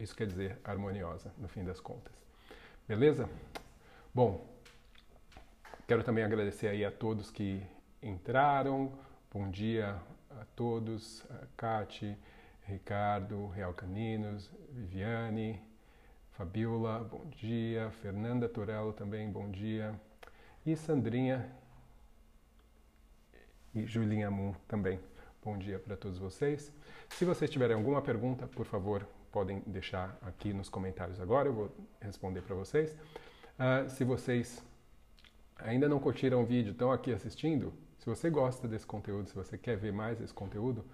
isso 0.00 0.16
quer 0.16 0.26
dizer 0.26 0.58
harmoniosa, 0.64 1.32
no 1.36 1.46
fim 1.46 1.64
das 1.64 1.78
contas. 1.78 2.14
Beleza? 2.88 3.28
Bom, 4.12 4.44
quero 5.86 6.02
também 6.02 6.24
agradecer 6.24 6.68
aí 6.68 6.84
a 6.84 6.90
todos 6.90 7.30
que 7.30 7.62
entraram. 8.02 8.90
Bom 9.30 9.50
dia 9.50 10.00
a 10.30 10.44
todos, 10.56 11.24
a 11.30 11.46
Kati, 11.56 12.16
Ricardo, 12.62 13.48
Real 13.48 13.74
Caninos, 13.74 14.50
Viviane, 14.70 15.62
Fabiola, 16.42 16.98
bom 17.08 17.24
dia. 17.36 17.88
Fernanda 18.02 18.48
Torello 18.48 18.92
também, 18.92 19.30
bom 19.30 19.48
dia. 19.48 19.94
E 20.66 20.74
Sandrinha 20.74 21.48
e 23.72 23.86
Julinha 23.86 24.28
Moon 24.28 24.52
também. 24.66 24.98
Bom 25.44 25.56
dia 25.56 25.78
para 25.78 25.96
todos 25.96 26.18
vocês. 26.18 26.72
Se 27.10 27.24
vocês 27.24 27.48
tiverem 27.48 27.76
alguma 27.76 28.02
pergunta, 28.02 28.48
por 28.48 28.66
favor, 28.66 29.06
podem 29.30 29.62
deixar 29.68 30.18
aqui 30.20 30.52
nos 30.52 30.68
comentários 30.68 31.20
agora, 31.20 31.48
eu 31.48 31.52
vou 31.52 31.76
responder 32.00 32.42
para 32.42 32.56
vocês. 32.56 32.92
Uh, 32.92 33.88
se 33.88 34.02
vocês 34.02 34.64
ainda 35.58 35.88
não 35.88 36.00
curtiram 36.00 36.42
o 36.42 36.44
vídeo, 36.44 36.72
estão 36.72 36.90
aqui 36.90 37.12
assistindo, 37.12 37.72
se 38.00 38.06
você 38.06 38.28
gosta 38.28 38.66
desse 38.66 38.84
conteúdo, 38.84 39.28
se 39.28 39.34
você 39.36 39.56
quer 39.56 39.76
ver 39.76 39.92
mais 39.92 40.20
esse 40.20 40.34
conteúdo, 40.34 40.84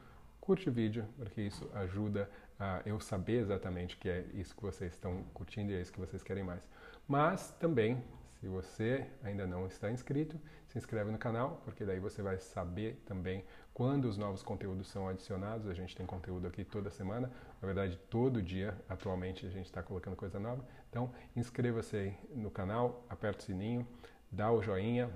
curte 0.43 0.69
o 0.69 0.73
vídeo, 0.73 1.07
porque 1.17 1.41
isso 1.41 1.67
ajuda 1.73 2.29
a 2.59 2.83
eu 2.85 2.99
saber 3.01 3.41
exatamente 3.41 3.97
que 3.97 4.09
é 4.09 4.25
isso 4.35 4.55
que 4.55 4.63
vocês 4.63 4.93
estão 4.93 5.23
curtindo 5.33 5.71
e 5.71 5.77
é 5.77 5.81
isso 5.81 5.93
que 5.93 6.01
vocês 6.01 6.23
querem 6.23 6.43
mais. 6.43 6.69
Mas 7.07 7.51
também, 7.61 8.03
se 8.41 8.49
você 8.49 9.07
ainda 9.23 9.47
não 9.47 9.67
está 9.67 9.91
inscrito, 9.91 10.39
se 10.67 10.77
inscreve 10.77 11.11
no 11.11 11.19
canal, 11.19 11.63
porque 11.65 11.85
daí 11.85 11.99
você 11.99 12.21
vai 12.21 12.39
saber 12.39 13.03
também 13.07 13.45
quando 13.73 14.07
os 14.07 14.19
novos 14.19 14.43
conteúdos 14.43 14.89
são 14.89 15.09
adicionados. 15.09 15.69
A 15.69 15.75
gente 15.75 15.97
tem 15.97 16.05
conteúdo 16.05 16.47
aqui 16.47 16.65
toda 16.65 16.91
semana, 16.91 17.31
na 17.61 17.67
verdade 17.67 17.97
todo 18.11 18.43
dia, 18.43 18.77
atualmente 18.89 19.47
a 19.47 19.51
gente 19.51 19.67
está 19.67 19.83
colocando 19.83 20.17
coisa 20.17 20.39
nova. 20.39 20.65
Então 20.91 21.13
inscreva-se 21.37 22.13
no 22.35 22.51
canal, 22.51 23.05
aperta 23.09 23.43
o 23.43 23.47
sininho, 23.47 23.87
dá 24.31 24.51
o 24.51 24.63
joinha, 24.63 25.09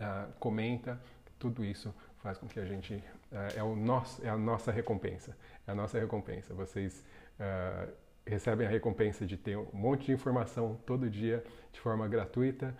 uh, 0.00 0.32
comenta, 0.38 1.00
tudo 1.38 1.64
isso 1.64 1.94
faz 2.22 2.38
com 2.38 2.46
que 2.46 2.60
a 2.60 2.64
gente 2.64 3.02
é, 3.32 3.58
é, 3.58 3.62
o 3.62 3.74
nosso, 3.74 4.24
é 4.24 4.28
a 4.28 4.36
nossa 4.36 4.70
recompensa. 4.70 5.36
É 5.66 5.72
a 5.72 5.74
nossa 5.74 5.98
recompensa. 5.98 6.54
Vocês 6.54 7.04
uh, 7.38 7.92
recebem 8.24 8.66
a 8.66 8.70
recompensa 8.70 9.26
de 9.26 9.36
ter 9.36 9.56
um 9.56 9.68
monte 9.72 10.06
de 10.06 10.12
informação 10.12 10.78
todo 10.86 11.10
dia 11.10 11.44
de 11.72 11.80
forma 11.80 12.06
gratuita. 12.06 12.74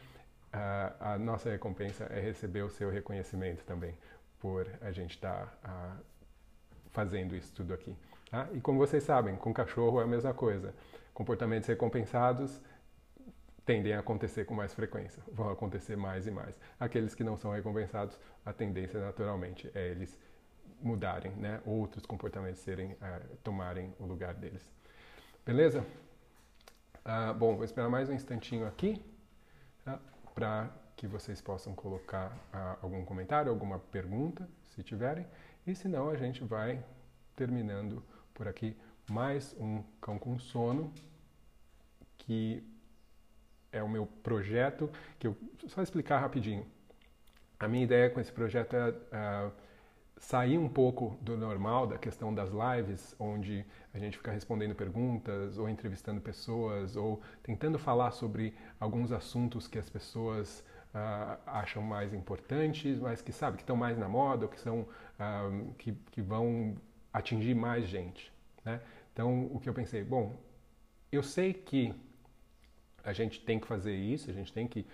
Uh, 0.55 0.95
a 1.01 1.19
nossa 1.19 1.51
recompensa 1.51 2.05
é 2.05 2.21
receber 2.21 2.63
o 2.63 2.71
seu 2.71 2.91
reconhecimento 2.91 3.65
também 3.65 3.95
por 4.39 4.67
a 4.81 4.93
gente 4.93 5.17
estar 5.17 5.47
tá, 5.63 5.97
uh, 5.99 6.05
fazendo 6.91 7.35
isso 7.35 7.53
tudo 7.53 7.75
aqui. 7.75 7.97
Tá? 8.31 8.49
E 8.53 8.61
como 8.61 8.79
vocês 8.79 9.03
sabem, 9.03 9.37
com 9.37 9.53
cachorro 9.53 10.01
é 10.01 10.05
a 10.05 10.07
mesma 10.07 10.33
coisa. 10.33 10.73
Comportamentos 11.13 11.69
recompensados 11.69 12.61
tendem 13.65 13.93
a 13.93 14.01
acontecer 14.01 14.45
com 14.45 14.55
mais 14.55 14.75
frequência, 14.75 15.23
vão 15.33 15.51
acontecer 15.51 15.97
mais 15.97 16.27
e 16.27 16.31
mais. 16.31 16.59
Aqueles 16.79 17.15
que 17.15 17.23
não 17.23 17.37
são 17.37 17.53
recompensados, 17.53 18.19
a 18.45 18.53
tendência 18.53 19.01
naturalmente 19.01 19.71
é 19.75 19.89
eles 19.89 20.19
mudarem, 20.81 21.33
né? 21.33 21.61
outros 21.65 22.05
comportamentos 22.05 22.61
serem, 22.61 22.93
uh, 22.93 23.37
tomarem 23.43 23.95
o 23.99 24.05
lugar 24.05 24.35
deles. 24.35 24.69
Beleza? 25.47 25.87
Uh, 27.05 27.35
bom, 27.35 27.55
vou 27.55 27.65
esperar 27.65 27.89
mais 27.89 28.09
um 28.09 28.13
instantinho 28.13 28.67
aqui 28.67 29.05
tá? 29.85 30.01
para 30.35 30.71
que 30.97 31.07
vocês 31.07 31.41
possam 31.41 31.75
colocar 31.75 32.33
uh, 32.53 32.79
algum 32.83 33.05
comentário, 33.05 33.51
alguma 33.51 33.79
pergunta, 33.79 34.49
se 34.71 34.83
tiverem. 34.83 35.27
E 35.67 35.75
se 35.75 35.87
não, 35.87 36.11
a 36.11 36.17
gente 36.17 36.43
vai 36.43 36.85
terminando 37.37 38.03
por 38.35 38.49
aqui 38.49 38.77
mais 39.09 39.55
um 39.59 39.83
Cão 40.01 40.19
com 40.19 40.39
Sono, 40.39 40.93
que 42.19 42.65
é 43.73 43.83
o 43.83 43.89
meu 43.89 44.07
projeto, 44.23 44.91
que 45.19 45.27
eu 45.27 45.37
só 45.67 45.83
explicar 45.83 46.19
rapidinho. 46.19 46.67
A 47.59 47.67
minha 47.67 47.85
ideia 47.85 48.11
com 48.11 48.21
esse 48.21 48.31
projeto 48.31 48.75
é 48.77 48.91
uh, 48.91 49.53
sair 50.19 50.59
um 50.59 50.69
pouco 50.69 51.17
do 51.21 51.37
normal, 51.37 51.87
da 51.87 51.99
questão 51.99 52.35
das 52.35 52.51
lives, 52.51 53.15
onde 53.19 53.65
a 53.95 53.99
gente 53.99 54.17
fica 54.17 54.31
respondendo 54.31 54.75
perguntas, 54.75 55.59
ou 55.59 55.69
entrevistando 55.69 56.21
pessoas, 56.21 56.97
ou 56.97 57.21
tentando 57.43 57.79
falar 57.79 58.11
sobre 58.13 58.55
alguns 58.79 59.11
assuntos 59.11 59.67
que 59.67 59.79
as 59.79 59.89
pessoas 59.89 60.65
uh, 60.95 61.39
acham 61.47 61.83
mais 61.83 62.13
importantes, 62.13 62.99
mas 62.99 63.23
que 63.23 63.33
sabe 63.33 63.57
que 63.57 63.63
estão 63.63 63.77
mais 63.77 63.97
na 63.97 64.09
moda, 64.09 64.45
ou 64.45 64.51
que 64.51 64.61
são 64.61 64.81
uh, 64.81 65.75
que, 65.79 65.93
que 66.11 66.21
vão 66.21 66.77
atingir 67.13 67.55
mais 67.55 67.87
gente. 67.87 68.33
Né? 68.65 68.81
Então, 69.13 69.47
o 69.53 69.59
que 69.59 69.69
eu 69.69 69.75
pensei, 69.75 70.05
bom, 70.05 70.37
eu 71.11 71.23
sei 71.23 71.53
que 71.53 71.95
a 73.05 73.13
gente 73.13 73.41
tem 73.41 73.59
que 73.59 73.67
fazer 73.67 73.95
isso, 73.95 74.31
a 74.31 74.33
gente 74.33 74.53
tem 74.53 74.67
que 74.67 74.87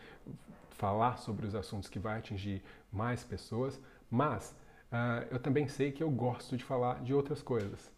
falar 0.70 1.16
sobre 1.18 1.46
os 1.46 1.54
assuntos 1.54 1.88
que 1.88 1.98
vai 1.98 2.18
atingir 2.18 2.62
mais 2.92 3.24
pessoas, 3.24 3.80
mas 4.10 4.54
uh, 4.92 5.26
eu 5.30 5.38
também 5.38 5.66
sei 5.66 5.90
que 5.90 6.02
eu 6.02 6.10
gosto 6.10 6.56
de 6.56 6.64
falar 6.64 7.02
de 7.02 7.12
outras 7.12 7.42
coisas. 7.42 7.90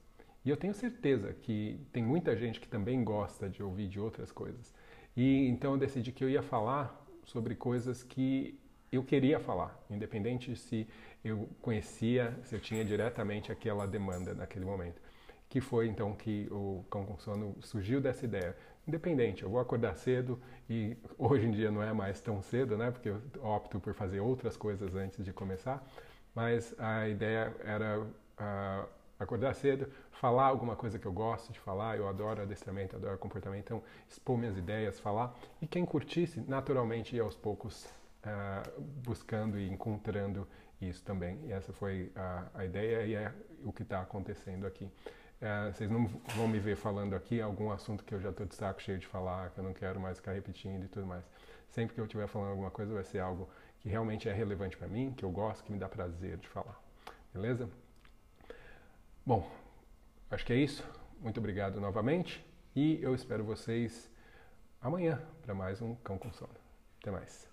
E 0.44 0.49
eu 0.49 0.57
tenho 0.57 0.73
certeza 0.73 1.35
que 1.35 1.79
tem 1.92 2.03
muita 2.03 2.35
gente 2.35 2.59
que 2.59 2.66
também 2.66 3.05
gosta 3.05 3.49
de 3.49 3.62
ouvir 3.62 3.88
de 3.88 4.01
outras 4.01 4.33
coisas. 4.33 4.75
E 5.14 5.46
então 5.49 5.73
eu 5.73 5.79
decidi 5.79 6.12
que 6.12 6.25
eu 6.25 6.31
ia 6.31 6.42
falar 6.42 7.07
sobre 7.25 7.55
coisas 7.55 8.03
que 8.03 8.59
eu 8.90 9.05
queria 9.05 9.38
falar, 9.38 9.79
independente 9.88 10.57
se 10.57 10.88
eu 11.23 11.49
conhecia, 11.61 12.37
se 12.44 12.55
eu 12.55 12.61
tinha 12.61 12.85
diretamente 12.85 13.53
aquela 13.53 13.87
demanda 13.87 14.35
naquele 14.35 14.64
momento. 14.64 15.01
Que 15.49 15.61
foi 15.61 15.88
então 15.88 16.14
que 16.14 16.49
o 16.51 16.85
Cão 16.90 17.05
com 17.05 17.18
Sono 17.18 17.57
surgiu 17.61 18.01
dessa 18.01 18.25
ideia 18.25 18.57
independente. 18.87 19.43
Eu 19.43 19.51
vou 19.51 19.61
acordar 19.61 19.95
cedo 19.97 20.40
e 20.69 20.97
hoje 21.19 21.47
em 21.47 21.51
dia 21.51 21.71
não 21.71 21.83
é 21.83 21.93
mais 21.93 22.21
tão 22.21 22.43
cedo, 22.43 22.77
né? 22.77 22.90
Porque 22.90 23.09
eu 23.09 23.21
opto 23.43 23.79
por 23.81 23.95
fazer 23.95 24.21
outras 24.21 24.57
coisas 24.57 24.95
antes 24.95 25.25
de 25.25 25.33
começar. 25.33 25.85
Mas 26.35 26.75
a 26.79 27.09
ideia 27.09 27.55
era 27.64 28.01
uh, 28.01 28.88
acordar 29.19 29.55
cedo, 29.55 29.90
falar 30.12 30.47
alguma 30.47 30.77
coisa 30.77 30.99
que 30.99 31.07
eu 31.07 31.12
gosto 31.12 31.53
de 31.53 31.59
falar. 31.59 31.97
Eu 31.97 32.09
adoro 32.09 32.43
adestramento, 32.43 32.97
adoro 32.97 33.19
comportamento. 33.19 33.64
Então, 33.64 33.83
expor 34.09 34.38
minhas 34.38 34.57
ideias, 34.57 34.99
falar. 35.01 35.35
E 35.61 35.66
quem 35.66 35.85
curtisse, 35.85 36.40
naturalmente, 36.47 37.16
ir 37.16 37.21
aos 37.21 37.37
poucos 37.37 37.87
uh, 38.25 38.81
buscando 38.81 39.59
e 39.59 39.69
encontrando 39.69 40.47
isso 40.81 41.03
também. 41.05 41.38
E 41.47 41.53
essa 41.53 41.73
foi 41.73 42.11
a, 42.16 42.47
a 42.55 42.64
ideia 42.64 43.05
e 43.05 43.14
é 43.14 43.33
o 43.64 43.73
que 43.73 43.83
está 43.83 44.01
acontecendo 44.01 44.66
aqui. 44.66 44.88
É, 45.40 45.72
vocês 45.72 45.90
não 45.90 46.07
vão 46.37 46.46
me 46.46 46.59
ver 46.59 46.76
falando 46.76 47.14
aqui 47.14 47.40
algum 47.40 47.70
assunto 47.70 48.05
que 48.05 48.14
eu 48.14 48.20
já 48.20 48.29
estou 48.29 48.44
de 48.44 48.55
saco 48.55 48.83
cheio 48.83 48.98
de 48.98 49.07
falar, 49.07 49.50
que 49.50 49.59
eu 49.59 49.64
não 49.64 49.72
quero 49.72 49.98
mais 49.98 50.18
ficar 50.18 50.33
repetindo 50.33 50.85
e 50.85 50.88
tudo 50.88 51.07
mais. 51.07 51.24
Sempre 51.70 51.94
que 51.94 52.00
eu 52.00 52.05
estiver 52.05 52.26
falando 52.26 52.51
alguma 52.51 52.70
coisa, 52.70 52.93
vai 52.93 53.05
ser 53.05 53.20
algo 53.20 53.49
que 53.78 53.88
realmente 53.88 54.28
é 54.28 54.32
relevante 54.32 54.76
para 54.76 54.86
mim, 54.86 55.14
que 55.16 55.24
eu 55.24 55.30
gosto, 55.30 55.64
que 55.64 55.72
me 55.72 55.78
dá 55.78 55.88
prazer 55.88 56.36
de 56.36 56.49
falar. 56.49 56.78
Beleza? 57.32 57.70
Bom, 59.24 59.51
acho 60.30 60.45
que 60.45 60.53
é 60.53 60.57
isso. 60.57 60.84
Muito 61.20 61.38
obrigado 61.38 61.80
novamente 61.80 62.45
e 62.76 63.03
eu 63.03 63.14
espero 63.14 63.43
vocês 63.43 64.11
amanhã 64.80 65.22
para 65.43 65.55
mais 65.55 65.80
um 65.80 65.95
Cão 65.97 66.18
com 66.18 66.30
Sono. 66.32 66.55
Até 67.01 67.11
mais. 67.11 67.49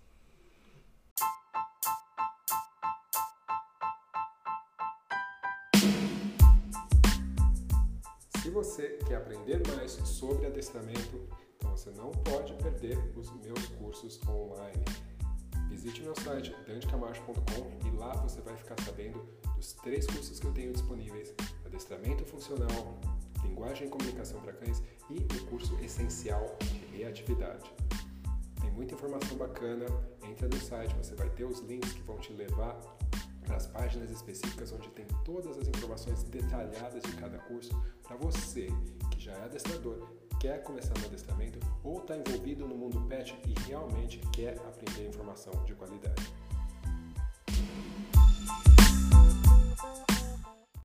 Você 8.58 8.98
quer 9.08 9.18
aprender 9.18 9.62
mais 9.68 9.92
sobre 9.92 10.48
adestramento, 10.48 11.30
então 11.58 11.78
você 11.78 11.92
não 11.92 12.10
pode 12.10 12.54
perder 12.54 12.98
os 13.16 13.32
meus 13.44 13.68
cursos 13.68 14.20
online. 14.28 14.84
Visite 15.70 16.02
meu 16.02 16.16
site 16.16 16.56
dandecamacho.com 16.66 17.88
e 17.88 17.96
lá 17.96 18.14
você 18.16 18.42
vai 18.42 18.58
ficar 18.58 18.76
sabendo 18.82 19.24
dos 19.56 19.74
três 19.74 20.08
cursos 20.08 20.40
que 20.40 20.48
eu 20.48 20.52
tenho 20.54 20.74
disponíveis: 20.74 21.36
adestramento 21.68 22.26
funcional, 22.26 23.00
linguagem 23.44 23.86
e 23.86 23.92
comunicação 23.92 24.42
para 24.42 24.54
cães 24.54 24.82
e 25.12 25.20
o 25.20 25.46
curso 25.46 25.78
essencial 25.84 26.58
de 26.64 26.98
reatividade. 26.98 27.72
Tem 28.60 28.72
muita 28.72 28.96
informação 28.96 29.38
bacana, 29.38 29.86
entra 30.28 30.48
no 30.48 30.60
site, 30.60 30.96
você 30.96 31.14
vai 31.14 31.30
ter 31.30 31.44
os 31.44 31.60
links 31.60 31.94
que 31.94 32.02
vão 32.02 32.18
te 32.18 32.34
levar 32.34 32.76
para 33.48 33.56
as 33.56 33.66
páginas 33.66 34.12
específicas 34.12 34.74
onde 34.74 34.90
tem 34.90 35.06
todas 35.24 35.58
as 35.58 35.68
informações 35.70 36.22
detalhadas 36.24 37.02
de 37.02 37.14
cada 37.14 37.40
curso 37.40 37.72
para 38.04 38.18
você 38.18 38.68
que 39.12 39.22
já 39.22 39.32
é 39.32 39.46
adestrador, 39.46 40.06
quer 40.40 40.62
começar 40.64 40.94
no 41.00 41.06
adestramento 41.06 41.60
ou 41.84 42.00
está 42.02 42.16
envolvido 42.16 42.68
no 42.68 42.76
mundo 42.76 43.02
pet 43.08 43.36
e 43.48 43.68
realmente 43.68 44.20
quer 44.34 44.58
aprender 44.68 45.08
informação 45.08 45.54
de 45.64 45.74
qualidade. 45.74 46.22